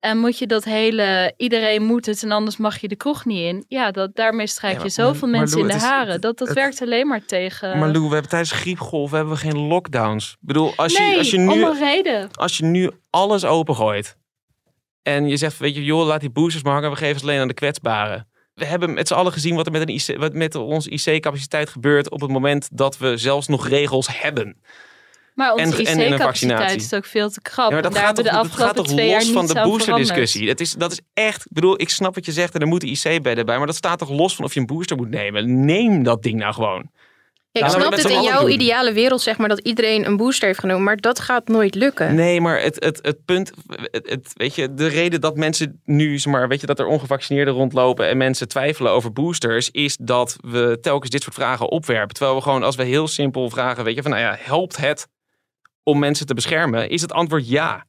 [0.00, 3.38] En moet je dat hele, iedereen moet het en anders mag je de kroeg niet
[3.38, 3.64] in.
[3.68, 6.20] Ja, dat, daarmee strijk Ja, je maar- zoveel maar mensen Lou, in de is- haren.
[6.20, 7.78] Dat, dat het- werkt alleen maar tegen...
[7.78, 10.30] Maar Lou, we hebben tijdens griepgolf hebben we geen lockdowns.
[10.30, 12.28] Ik bedoel, als je, als je om nu een reden.
[12.32, 14.16] als je nu alles opengooit
[15.02, 17.40] en je zegt, weet je, joh, laat die boosters maar hangen, we geven ze alleen
[17.40, 18.26] aan de kwetsbaren.
[18.54, 21.68] We hebben met z'n allen gezien wat er met, een IC, wat met onze IC-capaciteit
[21.68, 24.56] gebeurt op het moment dat we zelfs nog regels hebben.
[25.34, 27.68] Maar onze IC-capaciteit is ook veel te krap.
[27.68, 30.46] Ja, maar dat gaat toch, de dat gaat los van de boosterdiscussie.
[30.46, 32.88] Dat is, dat is echt, ik bedoel, ik snap wat je zegt en er moeten
[32.88, 35.64] IC-bedden bij, maar dat staat toch los van of je een booster moet nemen.
[35.64, 36.90] Neem dat ding nou gewoon.
[37.52, 38.50] Ja, ik snap het in jouw doen.
[38.50, 40.82] ideale wereld, zeg maar, dat iedereen een booster heeft genomen.
[40.84, 42.14] Maar dat gaat nooit lukken.
[42.14, 46.18] Nee, maar het, het, het punt, het, het- weet je, de reden dat mensen nu,
[46.18, 50.36] zeg maar, weet je, dat er ongevaccineerden rondlopen en mensen twijfelen over boosters, is dat
[50.40, 52.14] we telkens dit soort vragen opwerpen.
[52.14, 55.08] Terwijl we gewoon, als we heel simpel vragen, weet je, van nou ja, helpt het
[55.82, 56.88] om mensen te beschermen?
[56.90, 57.86] Is het antwoord ja.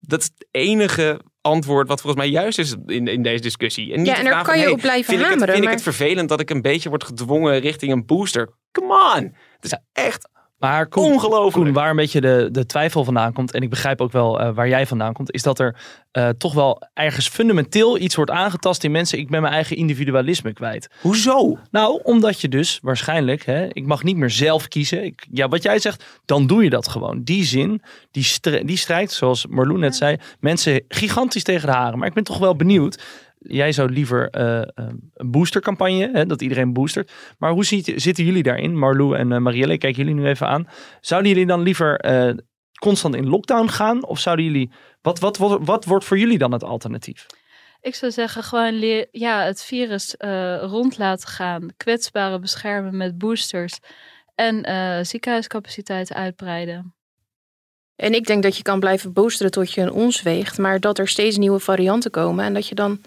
[0.00, 3.92] Dat is het enige antwoord wat volgens mij juist is in, in deze discussie.
[3.92, 5.66] En niet Ja, en daar kan je hey, op blijven vind ik het, hameren, vind
[5.66, 8.56] ik het vervelend dat ik een beetje word gedwongen richting een booster?
[8.72, 9.34] Come on!
[9.60, 10.28] Het is echt
[10.58, 11.64] Maar Koen, ongelooflijk.
[11.64, 14.54] Koen, waar een beetje de, de twijfel vandaan komt, en ik begrijp ook wel eh,
[14.54, 15.76] waar jij vandaan komt, is dat er
[16.10, 19.18] eh, toch wel ergens fundamenteel iets wordt aangetast in mensen.
[19.18, 20.88] Ik ben mijn eigen individualisme kwijt.
[21.00, 21.58] Hoezo?
[21.70, 25.04] Nou, omdat je dus waarschijnlijk, hè, ik mag niet meer zelf kiezen.
[25.04, 27.22] Ik, ja, wat jij zegt, dan doe je dat gewoon.
[27.22, 31.98] Die zin, die, stre- die strijkt, zoals Marloen net zei, mensen gigantisch tegen de haren.
[31.98, 33.02] Maar ik ben toch wel benieuwd.
[33.38, 34.66] Jij zou liever eh, eh,
[35.14, 37.12] een boostercampagne, hè, dat iedereen boostert.
[37.38, 38.78] Maar hoe ziet, zitten jullie daarin?
[38.78, 40.68] Marlou en eh, Marielle, ik kijk jullie nu even aan.
[41.00, 42.34] Zouden jullie dan liever eh,
[42.80, 44.06] constant in lockdown gaan?
[44.06, 44.70] Of zouden jullie,
[45.02, 47.26] wat, wat, wat, wat wordt voor jullie dan het alternatief?
[47.80, 51.68] Ik zou zeggen, gewoon leer, ja, het virus eh, rond laten gaan.
[51.76, 53.78] Kwetsbaren beschermen met boosters.
[54.34, 56.94] En eh ziekenhuiscapaciteit uitbreiden.
[57.96, 60.58] En ik denk dat je kan blijven boosteren tot je een ons weegt.
[60.58, 62.44] Maar dat er steeds nieuwe varianten komen.
[62.44, 63.00] En dat je dan...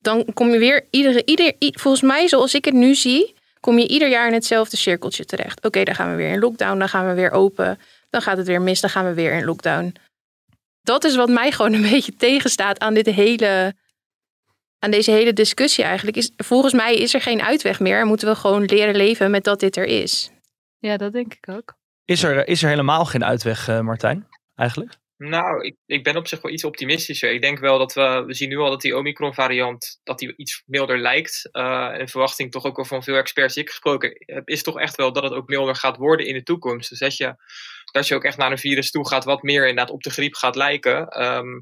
[0.00, 1.22] Dan kom je weer iedere...
[1.24, 3.38] Ieder, volgens mij, zoals ik het nu zie...
[3.60, 5.64] Kom je ieder jaar in hetzelfde cirkeltje terecht.
[5.64, 6.78] Oké, dan gaan we weer in lockdown.
[6.78, 7.78] Dan gaan we weer open.
[8.10, 8.80] Dan gaat het weer mis.
[8.80, 9.94] Dan gaan we weer in lockdown.
[10.82, 13.74] Dat is wat mij gewoon een beetje tegenstaat aan dit hele...
[14.78, 16.16] Aan deze hele discussie eigenlijk.
[16.16, 18.00] Is, volgens mij is er geen uitweg meer.
[18.00, 20.30] En moeten we gewoon leren leven met dat dit er is.
[20.78, 21.74] Ja, dat denk ik ook.
[22.04, 24.26] Is er, is er helemaal geen uitweg, eh, Martijn?
[24.54, 24.96] Eigenlijk?
[25.22, 27.32] Nou, ik, ben op zich wel iets optimistischer.
[27.32, 30.36] Ik denk wel dat we, we zien nu al dat die Omicron variant, dat die
[30.36, 31.48] iets milder lijkt.
[31.52, 34.78] Eh, en verwachting toch ook wel van veel experts die ik gesproken heb, is toch
[34.78, 36.88] echt wel dat het ook milder gaat worden in de toekomst.
[36.88, 37.34] Dus dat je,
[37.92, 40.34] dat je ook echt naar een virus toe gaat wat meer inderdaad op de griep
[40.34, 41.08] gaat lijken.
[41.08, 41.60] Ehm,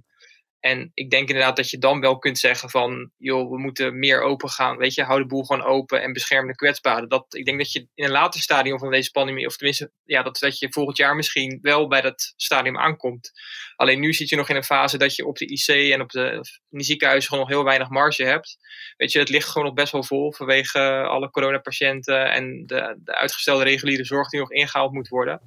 [0.61, 4.23] en ik denk inderdaad dat je dan wel kunt zeggen van, joh, we moeten meer
[4.23, 4.77] open gaan.
[4.77, 7.09] Weet je, hou de boel gewoon open en bescherm de kwetsbaren.
[7.09, 10.23] Dat, ik denk dat je in een later stadium van deze pandemie, of tenminste, ja,
[10.23, 13.31] dat, dat je volgend jaar misschien wel bij dat stadium aankomt.
[13.77, 16.11] Alleen nu zit je nog in een fase dat je op de IC en op
[16.11, 16.31] de,
[16.71, 18.57] in de ziekenhuizen gewoon nog heel weinig marge hebt.
[18.97, 23.15] Weet je, het ligt gewoon nog best wel vol vanwege alle coronapatiënten en de, de
[23.15, 25.41] uitgestelde reguliere zorg die nog ingehaald moet worden.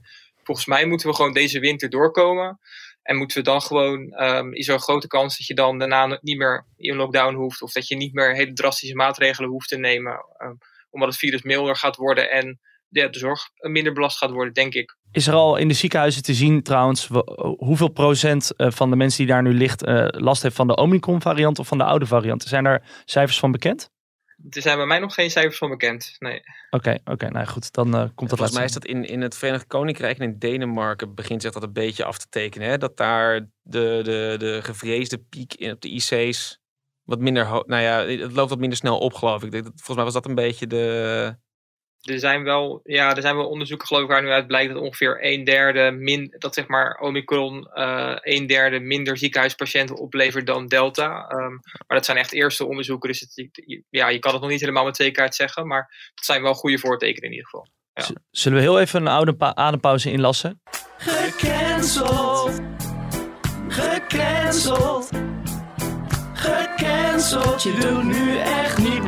[0.44, 2.60] Volgens mij moeten we gewoon deze winter doorkomen.
[3.02, 6.18] En moeten we dan gewoon, ehm, is er een grote kans dat je dan daarna
[6.22, 7.62] niet meer in lockdown hoeft.
[7.62, 10.26] Of dat je niet meer hele drastische maatregelen hoeft te nemen.
[10.38, 10.54] ehm,
[10.90, 12.60] omdat het virus milder gaat worden en
[12.92, 14.98] de zorg minder belast gaat worden, denk ik.
[15.12, 17.10] Is er al in de ziekenhuizen te zien trouwens
[17.58, 20.76] hoeveel procent eh, van de mensen die daar nu ligt eh, last heeft van de
[20.76, 22.44] Omicron variant of van de oude variant?
[22.44, 23.91] Zijn daar cijfers van bekend?
[24.50, 26.16] Er zijn bij mij nog geen cijfers van bekend.
[26.20, 26.42] Nee.
[26.70, 29.38] Oké, oké, nou goed, dan eh, komt dat Volgens mij is dat in, in het
[29.38, 32.68] Verenigd Koninkrijk en in Denemarken begint zich dat een beetje af te tekenen.
[32.70, 32.78] Hè?
[32.78, 36.60] Dat daar de, de, de gevreesde piek in, op de IC's
[37.04, 39.46] wat minder, nou ja, het loopt wat minder snel op geloof ik.
[39.46, 41.36] Ik denk dat- Volgens mij was dat een beetje de...
[42.02, 44.82] Er zijn wel, ja, er zijn wel onderzoeken geloof ik waar nu uit blijkt dat
[44.82, 50.68] ongeveer een derde min, dat zeg maar Omicron eh een derde minder ziekenhuispatiënten oplevert dan
[50.68, 51.26] Delta.
[51.30, 51.52] Ehm,
[51.88, 54.60] maar dat zijn echt eerste onderzoeken, dus het, je- ja, je kan het nog niet
[54.60, 57.68] helemaal met zekerheid zeggen, maar dat zijn wel goede voortekenen in ieder geval.
[57.94, 58.04] Ja.
[58.32, 60.62] Zullen we heel even een oude pa- adempauze inlassen?
[60.98, 62.60] Gecanceld.
[63.68, 65.10] Gecanceld.
[66.34, 67.64] Gecanceld.
[67.64, 69.01] Je doet nu echt niet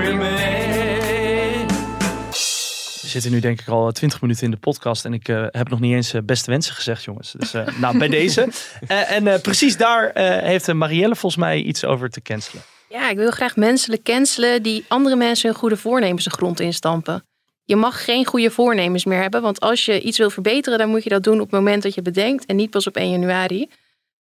[3.13, 5.79] zitten nu denk ik al 20 minuten in de podcast en ik eh, heb nog
[5.79, 7.31] niet eens eh, beste wensen gezegd, jongens.
[7.31, 8.47] Dus eh, nou, bij deze.
[8.87, 10.11] En precies daar
[10.43, 12.63] heeft Marielle volgens mij iets over te cancelen.
[12.89, 17.25] Ja, ik wil graag mensen cancelen die andere mensen hun goede voornemens de grond instampen.
[17.63, 21.03] Je mag geen goede voornemens meer hebben, want als je iets wil verbeteren, dan moet
[21.03, 23.69] je dat doen op het moment dat je bedenkt en niet pas op 1 januari.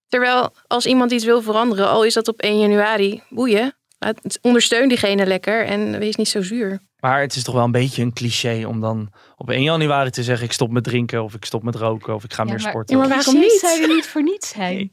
[0.08, 3.76] Terwijl als iemand iets wil veranderen, al is dat op 1 januari, boeien.
[4.06, 6.80] Het- Ondersteun diegene lekker en wees niet zo zuur.
[7.00, 10.22] Maar het is toch wel een beetje een cliché om dan op 1 januari te
[10.22, 12.96] zeggen: ik stop met drinken, of ik stop met roken, of ik ga meer sporten.
[12.96, 13.58] Ja, maar waarom niet?
[13.60, 14.92] zouden niet voor niets zijn.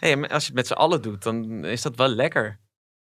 [0.00, 2.58] Hey, maar als je het met z'n allen doet, dan is dat wel lekker.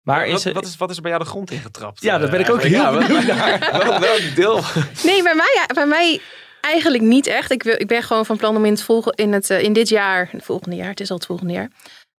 [0.02, 2.02] Maar wat, is er- wat, is, wat is er bij jou de grond ingetrapt?
[2.02, 3.06] Ja, daar ben ik ook eigenlijk?
[3.06, 3.24] heel Ja, benieuwd
[3.70, 4.00] wel- naar.
[4.00, 4.61] Welk, deel?
[5.04, 6.20] Nee, bij mij, bij mij
[6.61, 7.50] eigenlijk niet echt.
[7.50, 9.72] Ik, wil, ik ben gewoon van plan om in, het volgen, in, het, eh, in
[9.72, 11.70] dit jaar, het volgende jaar, het is al het volgende jaar,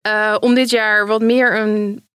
[0.02, 2.08] eh, om dit jaar wat meer een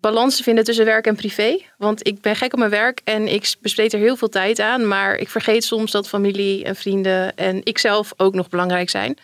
[0.00, 1.58] balans te vinden tussen werk en privé.
[1.78, 4.88] Want ik ben gek op mijn werk en ik besteed er heel veel tijd aan.
[4.88, 9.18] Maar ik vergeet soms dat familie en vrienden en ikzelf ook nog belangrijk zijn.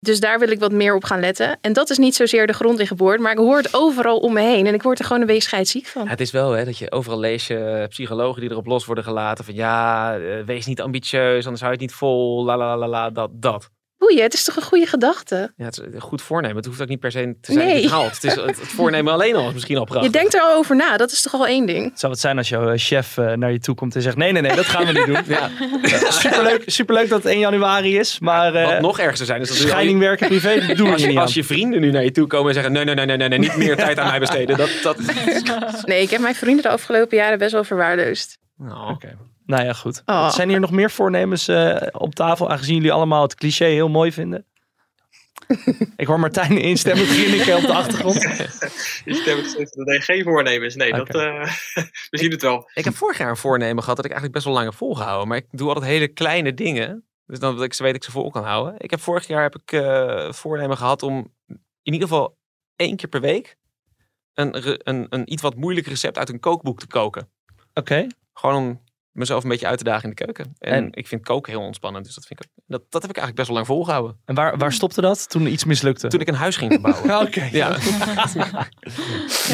[0.00, 1.58] Dus daar wil ik wat meer op gaan letten.
[1.60, 4.32] En dat is niet zozeer de grond in geboord, maar ik hoor het overal om
[4.32, 4.66] me heen.
[4.66, 6.08] En ik word er gewoon een beetje scheidsziek van.
[6.08, 9.04] Het is wel hè, dat je overal lees je eh, psychologen die erop los worden
[9.04, 9.44] gelaten.
[9.44, 12.44] Van ja, eh, wees niet ambitieus, anders hou je het niet vol.
[12.44, 13.70] La la la, la dat, dat.
[14.16, 15.52] Het is toch een goede gedachte?
[15.56, 16.56] Ja, het is een goed voornemen.
[16.56, 17.82] Het hoeft ook niet per se te zijn Nee.
[17.82, 18.14] het haalt.
[18.14, 20.06] Het, is, het, het voornemen alleen al is misschien al prachtig.
[20.12, 21.92] Je denkt er al over na, dat is toch al één ding?
[21.94, 24.32] Zou het zijn als jouw eh, chef eh, naar je toe komt en zegt: Nee,
[24.32, 25.16] nee, nee, dat gaan we niet doen.
[25.36, 25.50] Ja.
[26.10, 28.54] Superleuk, superleuk dat het 1 januari is, maar.
[28.54, 31.02] eh, Wat nog erger zou zijn is dat scheiding werken privé, dat doen we als,
[31.02, 31.24] niet je, aan.
[31.24, 33.28] als je vrienden nu naar je toe komen en zeggen: nee, nee, nee, nee, nee,
[33.28, 34.56] nee niet meer tijd aan mij besteden.
[34.56, 34.96] Dat, dat...
[35.84, 38.38] Nee, ik heb mijn vrienden de afgelopen jaren best wel verwaarloosd.
[38.56, 38.96] Nou,
[39.48, 40.02] Nou ja, goed.
[40.06, 40.30] Oh.
[40.30, 44.12] Zijn hier nog meer voornemens eh, op tafel, aangezien jullie allemaal het cliché heel mooi
[44.12, 44.46] vinden?
[45.96, 48.20] Ik hoor Martijn instemmend grinniken op de achtergrond.
[49.04, 50.74] Steeds, dat geen voornemens.
[50.74, 51.52] Nee, dat, eh,
[52.10, 52.70] we zien het wel.
[52.74, 55.28] Ik heb vorig jaar een voornemen gehad dat ik eigenlijk best wel lang heb volgehouden.
[55.28, 57.04] Maar ik doe altijd hele kleine dingen.
[57.26, 58.74] Dus dan dat ik ze weet ik ze vol kan houden.
[58.78, 61.34] Ik heb vorig jaar heb ik eh, voornemen gehad om
[61.82, 62.36] in ieder geval
[62.76, 63.56] één keer per week
[64.34, 67.30] een, een, een iets wat moeilijk recept uit een kookboek te koken.
[67.74, 68.06] Oké.
[68.32, 68.80] Gewoon om
[69.12, 70.54] mezelf een beetje uit te dagen in de keuken.
[70.58, 72.04] En, En- ik vind koken heel ontspannend.
[72.04, 74.20] Dus dat, vind ik, dat, dat heb ik eigenlijk best wel lang volgehouden.
[74.24, 76.08] En waar, waar stopte dat toen iets mislukte?
[76.08, 77.20] Toen ik een huis ging verbouwen.
[77.26, 77.48] Oké.
[77.52, 77.76] Ja.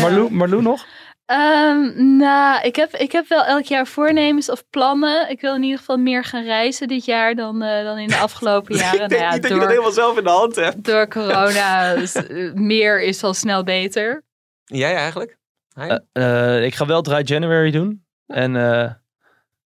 [0.01, 0.87] Marlou, Marlou nog?
[1.27, 5.31] Ehm, nou, ik heb, ik heb wel elk jaar voornemens of plannen.
[5.31, 8.17] Ik wil in ieder geval meer gaan reizen dit jaar dan, eh, dan in de
[8.17, 9.03] afgelopen jaren.
[9.03, 10.85] ik denk nou ja, niet dat je dat helemaal zelf in de hand hebt.
[10.85, 14.23] door corona, eh, meer is al snel beter.
[14.65, 15.39] Jij eigenlijk?
[15.75, 18.05] Eh, eh, ik ga wel Dry January doen.
[18.27, 18.91] En eh,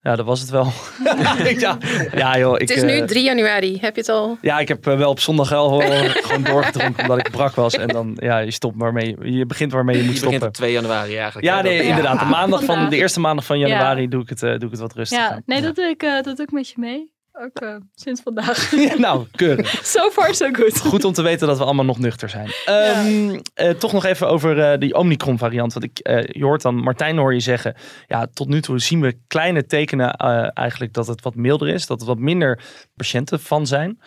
[0.07, 0.73] ja, dat was het wel.
[1.59, 1.79] ja,
[2.15, 2.55] ja, joh.
[2.55, 4.39] Ik, het is eh, nu 3 januari, heb je het al?
[4.41, 7.75] Ja, ik heb eh, wel op zondag wel gewoon, doorgedronken omdat ik brak was.
[7.75, 10.49] En dan, ja, je stopt waarmee je begint waarmee je moet Je begint stoppen.
[10.49, 11.47] op 2 januari eigenlijk.
[11.47, 12.19] Ja, nee, inderdaad.
[12.19, 13.67] De, maandag van, de eerste maandag van Ja.
[13.67, 15.25] januari doe, ik het, eh, doe ik het wat rustiger.
[15.25, 17.15] Ja, nee, dat doe, ik, eh, dat doe ik met je mee.
[17.39, 18.73] Ook eh, sinds vandaag.
[18.99, 19.69] nou, keurig.
[19.87, 20.81] so far, so good.
[20.81, 22.51] Goed om te weten dat we allemaal nog nuchter zijn.
[22.65, 25.73] Ehm, eh, toch nog even over eh, die Omicron variant.
[25.73, 25.99] Want ik,
[26.37, 27.75] je hoort dan Martijn hoor je zeggen.
[28.07, 30.13] Ja, tot nu toe zien we kleine tekenen
[30.53, 31.87] eigenlijk dat het wat milder is.
[31.87, 32.61] Dat er wat minder
[32.95, 34.01] patiënten van zijn.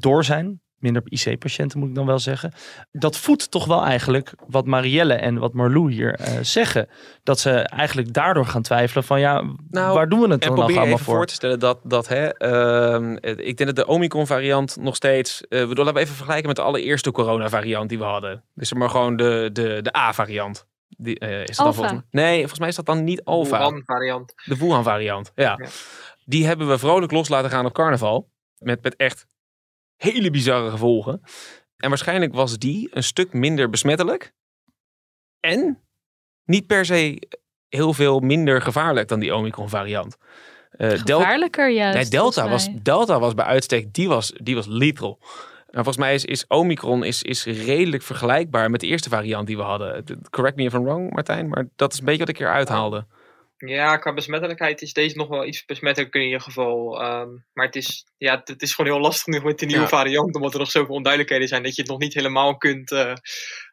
[0.00, 0.60] door zijn.
[0.78, 2.52] Minder IC-patiënten moet ik dan wel zeggen.
[2.92, 6.88] Dat voedt toch wel eigenlijk wat Marielle en wat Marlou hier eh, zeggen.
[7.22, 10.58] Dat ze eigenlijk daardoor gaan twijfelen van ja, Nou, waar doen we het dan nog
[10.58, 11.26] probeer allemaal even voor voor?
[11.26, 15.60] te stellen dat, dat hè, ehm, ik denk dat de Omicron variant nog steeds, eh
[15.68, 18.44] bedoel, laten we even vergelijken met de allereerste corona variant die we hadden.
[18.54, 20.66] Dus maar gewoon de, de, de A variant.
[20.88, 22.24] Die, eh, is dat dan volgens mij?
[22.24, 23.58] Nee, volgens mij is dat dan niet Alpha.
[23.58, 24.34] Wuhan variant.
[24.44, 25.58] De Wuhan variant, ja.
[26.24, 28.28] Die hebben we vrolijk los laten gaan op carnaval.
[28.58, 29.26] Met, met echt
[29.98, 31.20] hele bizarre gevolgen.
[31.76, 34.32] En waarschijnlijk was die een stuk minder besmettelijk.
[35.40, 35.82] En
[36.44, 37.22] niet per se
[37.68, 40.16] heel veel minder gevaarlijk dan die Omicron variant.
[40.70, 41.96] Eh, Gevaarlijker juist.
[41.96, 42.68] Nee, Delta, was.
[42.82, 45.18] Delta was bij uitstek, die was, die was lethal.
[45.66, 49.56] En volgens mij is, is Omicron is, is redelijk vergelijkbaar met de eerste variant die
[49.56, 50.04] we hadden.
[50.30, 53.06] Correct me if I'm wrong, Martijn, maar dat is een beetje wat ik hier uithaalde.
[53.66, 57.00] Ja, qua besmettelijkheid is deze nog wel iets besmettelijker in ieder geval.
[57.00, 59.88] Ehm, maar het is, ja, het, is gewoon heel lastig nu met die nieuwe Ja.
[59.88, 62.90] variant, omdat er nog zoveel onduidelijkheden zijn dat je het nog niet helemaal kunt.
[62.92, 63.12] eh,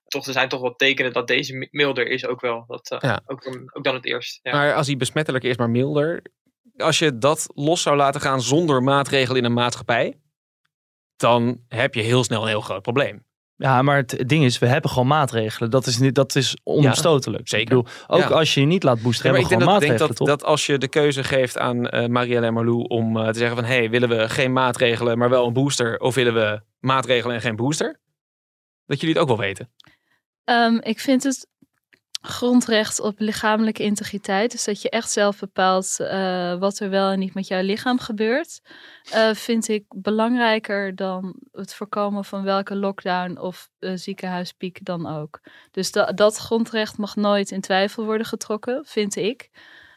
[0.08, 2.64] toch, er zijn toch wel tekenen dat deze mi- milder is ook wel.
[2.68, 3.22] Dat, eh, Ja.
[3.26, 4.40] ook, dan, ook dan het eerst.
[4.44, 4.52] Ja.
[4.52, 6.22] Maar als die besmettelijker is, maar milder.
[6.78, 10.20] Als je dat los zou laten gaan zonder maatregelen in een maatschappij,
[11.16, 13.26] dan heb je heel snel een heel groot probleem.
[13.58, 15.70] Ja, maar het ding is, we hebben gewoon maatregelen.
[15.72, 17.48] Dat is, niet, dat is onomstotelijk.
[17.48, 17.64] zeker.
[17.78, 18.36] Ik bedoel, ook Ja.
[18.36, 19.88] als je je niet laat boosteren, Ja, maar hebben ik we denk, gewoon dat, ik
[19.90, 23.18] denk maatregelen, dat, dat als je de keuze geeft aan eh Marielle en Marlou om
[23.18, 23.66] eh, te zeggen van...
[23.66, 26.00] hey, willen we geen maatregelen, maar wel een booster?
[26.00, 28.00] Of willen we maatregelen en geen booster?
[28.86, 29.70] Dat jullie het ook wel weten.
[30.44, 31.48] Ehm, ik vind het
[32.26, 34.52] grondrecht op lichamelijke integriteit.
[34.52, 38.00] Dus dat je echt zelf bepaalt eh, wat er wel en niet met jouw lichaam
[38.00, 38.62] gebeurt.
[39.12, 45.40] eh, vind ik belangrijker dan het voorkomen van welke lockdown of eh, ziekenhuispiek dan ook.
[45.72, 49.50] Dus da- dat grondrecht mag nooit in twijfel worden getrokken, vind ik.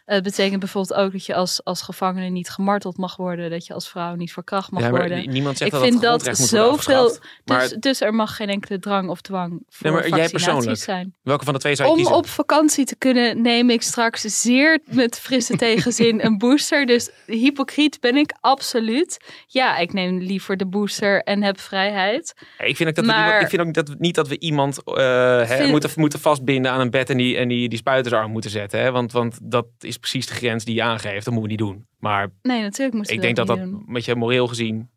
[0.08, 3.50] Het betekent bijvoorbeeld ook dat je als, als gevangene niet gemarteld mag worden.
[3.50, 5.30] Dat je als vrouw niet verkracht mag Ja, maar worden.
[5.30, 7.16] niemand zegt ik dat vind dat zoveel.
[7.44, 11.14] Dus, dus er mag geen enkele drang of dwang voor Nee, maar jij persoonlijk, zijn.
[11.22, 12.18] welke van de twee zou je Om kiezen?
[12.18, 16.86] op vakantie te kunnen neem ik straks zeer met frisse tegenzin een booster.
[16.86, 19.18] Dus hypocriet ben ik absoluut.
[19.46, 22.34] Ja, ik neem liever de booster en heb vrijheid.
[22.58, 24.94] Ja, Ik vind ook, dat Maar- ik vind ook dat niet dat we iemand eh,
[24.96, 28.50] hè, Vind- moeten, moeten vastbinden aan een bed en die, en die, die spuitersarm moeten
[28.50, 28.80] zetten.
[28.80, 28.90] Hè?
[28.90, 31.24] Want, want dat is precies de grens die je aangeeft.
[31.24, 31.86] Dat moeten we niet doen.
[31.98, 34.90] Maar Nee, natuurlijk moeten ik denk dat dat, met je moreel gezien,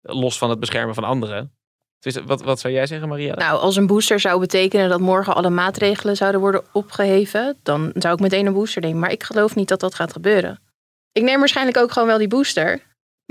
[0.00, 1.50] los van het beschermen van anderen.
[1.98, 3.34] Dus wat, wat zou jij zeggen, Maria?
[3.34, 8.14] Nou, als een booster zou betekenen dat morgen alle maatregelen zouden worden opgeheven, dan zou
[8.14, 8.98] ik meteen een booster nemen.
[8.98, 10.60] Maar ik geloof niet dat dat gaat gebeuren.
[11.12, 12.80] Ik neem waarschijnlijk ook gewoon wel die booster.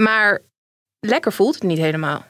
[0.01, 0.41] Maar
[0.99, 2.25] lekker voelt het niet helemaal.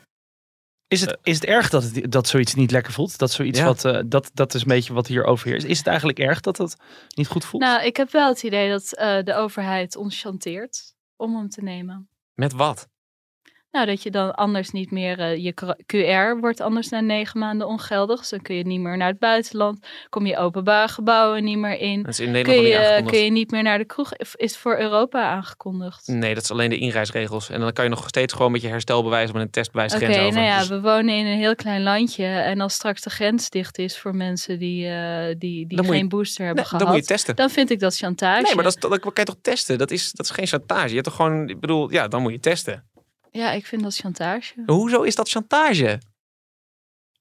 [0.88, 3.18] Is het, is het erg dat, het, dat zoiets niet lekker voelt?
[3.18, 3.66] Dat zoiets Ja.
[3.66, 5.66] wat, eh, dat, dat is een beetje wat hier overheerst.
[5.66, 6.78] Is het eigenlijk erg dat dat
[7.16, 7.64] niet goed voelt?
[7.64, 11.62] Nou, ik heb wel het idee dat eh, de overheid ons chanteert om hem te
[11.62, 12.10] nemen.
[12.34, 12.88] Met wat?
[13.76, 15.54] Nou, dat je dan anders niet meer, eh, je
[15.86, 18.20] QR wordt anders na negen maanden ongeldig.
[18.20, 19.86] Dus dan kun je niet meer naar het buitenland.
[20.10, 22.02] Kom je openbare gebouwen niet meer in.
[22.04, 24.14] Dat is in Nederland kun je, kun je niet meer naar de kroeg.
[24.36, 26.08] Is voor Europa aangekondigd?
[26.08, 27.50] Nee, dat is alleen de inreisregels.
[27.50, 29.98] En dan kan je nog steeds gewoon met je herstelbewijs of met een testbewijs de
[29.98, 30.34] Oké, grens over.
[30.34, 32.26] nou ja, Dus- we wonen in een heel klein landje.
[32.26, 35.94] En als straks de grens dicht is voor mensen die, eh, die, die Dan moet
[35.94, 36.96] je- geen booster hebben Nee, dan gehad.
[36.96, 37.36] moet je testen.
[37.36, 38.42] Dan vind ik dat chantage.
[38.42, 39.78] Nee, maar dat, is, dat kan je toch testen?
[39.78, 40.88] Dat is, dat is geen chantage.
[40.88, 42.84] Je hebt toch gewoon, ik bedoel, ja, dan moet je testen.
[43.36, 44.54] Ja, ik vind dat chantage.
[44.66, 46.00] Hoezo is dat chantage?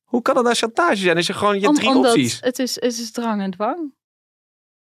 [0.03, 2.39] Hoe kan dat nou chantage zijn als je gewoon, je Om- drie omdat opties.
[2.41, 3.93] Het is, het is drang en dwang.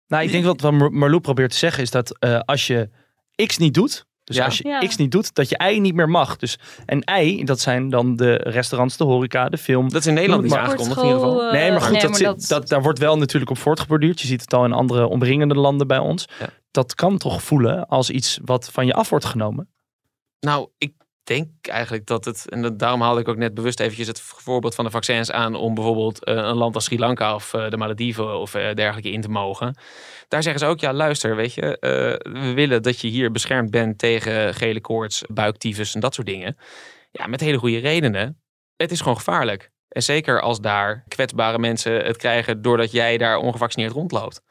[0.08, 2.90] Nou, ik denk wat wat Mar- Marlou probeert te zeggen is dat eh, als je
[3.46, 4.46] X niet doet, dus Ja.
[4.46, 4.80] als je Ja.
[4.80, 6.36] X niet doet, dat je Y niet meer mag.
[6.38, 9.90] Dus, en Y, dat zijn dan de restaurants, de horeca, de film.
[9.90, 11.52] Dat is in Nederland niet aangekondigd in ieder geval.
[11.52, 14.22] Nee, maar goed, nee, dat, maar zit- dat- dat, daar wordt wel natuurlijk op voortgeborduurd.
[14.22, 16.28] Je ziet het al in andere omringende landen bij ons.
[16.40, 16.50] Ja.
[16.72, 19.70] Dat kan toch voelen als iets wat van je af wordt genomen.
[20.40, 20.94] Nou, ik
[21.30, 24.86] denk eigenlijk dat het, en daarom haalde ik ook net bewust eventjes het voorbeeld van
[24.86, 28.40] de vaccins aan om bijvoorbeeld eh, een land als Sri Lanka of eh, de Malediven
[28.40, 29.78] of eh, dergelijke in te mogen.
[30.28, 31.78] Daar zeggen ze ook, ja luister, weet je,
[32.22, 36.58] we willen dat je hier beschermd bent tegen gele koorts, buiktyfus en dat soort dingen.
[37.12, 38.42] Ja, met hele goede redenen.
[38.76, 39.72] Het is gewoon gevaarlijk.
[39.90, 44.42] En zeker als daar kwetsbare mensen het krijgen doordat jij daar ongevaccineerd rondloopt.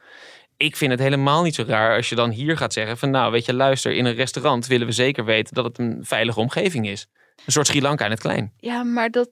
[0.61, 3.31] Ik vind het helemaal niet zo raar als je dan hier gaat zeggen van nou
[3.31, 6.87] weet je luister in een restaurant willen we zeker weten dat het een veilige omgeving
[6.89, 7.07] is.
[7.45, 8.53] Een soort Sri Lanka in het klein.
[8.57, 9.29] Ja, maar dat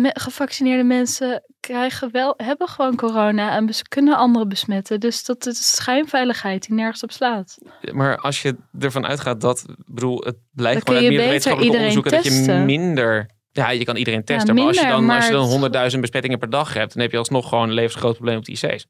[0.00, 5.00] gevaccineerde mensen krijgen wel, hebben gewoon corona en kunnen anderen besmetten.
[5.00, 7.58] Dus dat is schijnveiligheid die nergens op slaat.
[7.92, 12.24] Maar als je ervan uitgaat dat, bedoel het blijkt gewoon uit beter wetenschappelijke onderzoeken dat
[12.24, 14.54] je minder ja, je kan iedereen testen.
[14.54, 17.02] maar als je minder, dan, als je dan het- 100.000 besmettingen per dag hebt, dan
[17.02, 18.86] heb je alsnog gewoon een levensgroot probleem op de IC's.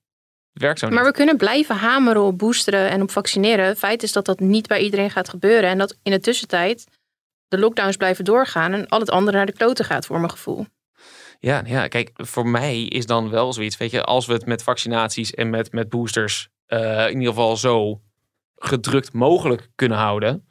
[0.55, 0.95] Het werkt zo niet.
[0.95, 3.65] Maar we kunnen blijven hameren op boosteren en op vaccineren.
[3.65, 5.71] Het feit is dat dat niet bij iedereen gaat gebeuren.
[5.71, 6.87] En dat in de tussentijd
[7.49, 10.67] de lockdowns blijven doorgaan en al het andere naar de kloten gaat, voor mijn gevoel.
[11.39, 14.63] Ja, ja, kijk, voor mij is dan wel zoiets, weet je, als we het met
[14.63, 18.01] vaccinaties en met, met boosters eh, in ieder geval zo
[18.57, 20.49] gedrukt mogelijk kunnen houden.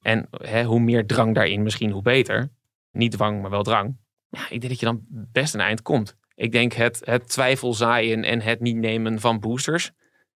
[0.00, 2.50] En hè, hoe meer drang daarin, misschien hoe beter.
[2.92, 3.96] Niet dwang, maar wel drang.
[4.28, 6.16] Ja, ik denk dat je dan best een eind komt.
[6.34, 9.90] Ik denk het, het twijfel zaaien en het niet nemen van boosters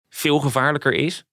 [0.09, 1.23] veel gevaarlijker is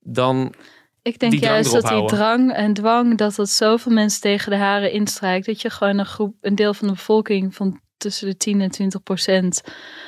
[0.00, 0.54] dan
[1.02, 4.92] Ik denk juist dat die drang en dwang, dat dat zoveel mensen tegen de haren
[4.92, 5.46] instrijkt.
[5.46, 8.70] Dat je gewoon een groep, een deel van de bevolking van tussen de 10 en
[8.70, 9.62] 20 procent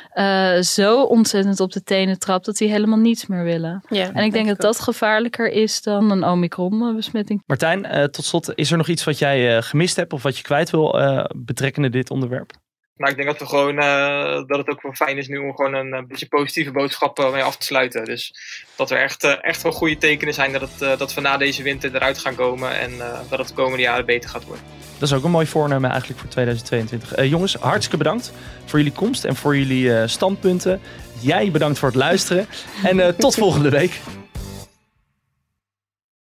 [0.08, 3.84] eh, zo ontzettend op de tenen trapt dat die helemaal niets meer willen.
[3.88, 7.42] Ja, en ik denk dat dat gevaarlijker is dan een Omicron-besmetting.
[7.46, 10.36] Martijn, eh, tot slot, is er nog iets wat jij eh, gemist hebt of wat
[10.36, 12.52] je kwijt wil eh betrekkende dit onderwerp?
[12.96, 15.54] Maar ik denk dat, we gewoon, eh, dat het ook wel fijn is nu om
[15.54, 18.04] gewoon een, beetje positieve boodschap eh, mee af te sluiten.
[18.04, 18.32] Dus
[18.76, 21.36] dat er echt, eh, echt wel goede tekenen zijn dat, het, eh, dat we na
[21.36, 22.92] deze winter eruit gaan komen en
[23.28, 24.64] dat het de komende jaren beter gaat worden.
[24.98, 27.14] Dat is ook een mooi voornemen eigenlijk voor 2022.
[27.14, 28.32] Eh, jongens, hartstikke bedankt
[28.64, 30.80] voor jullie komst en voor jullie standpunten.
[31.20, 32.46] Jij bedankt voor het luisteren.
[32.84, 34.00] En tot volgende week.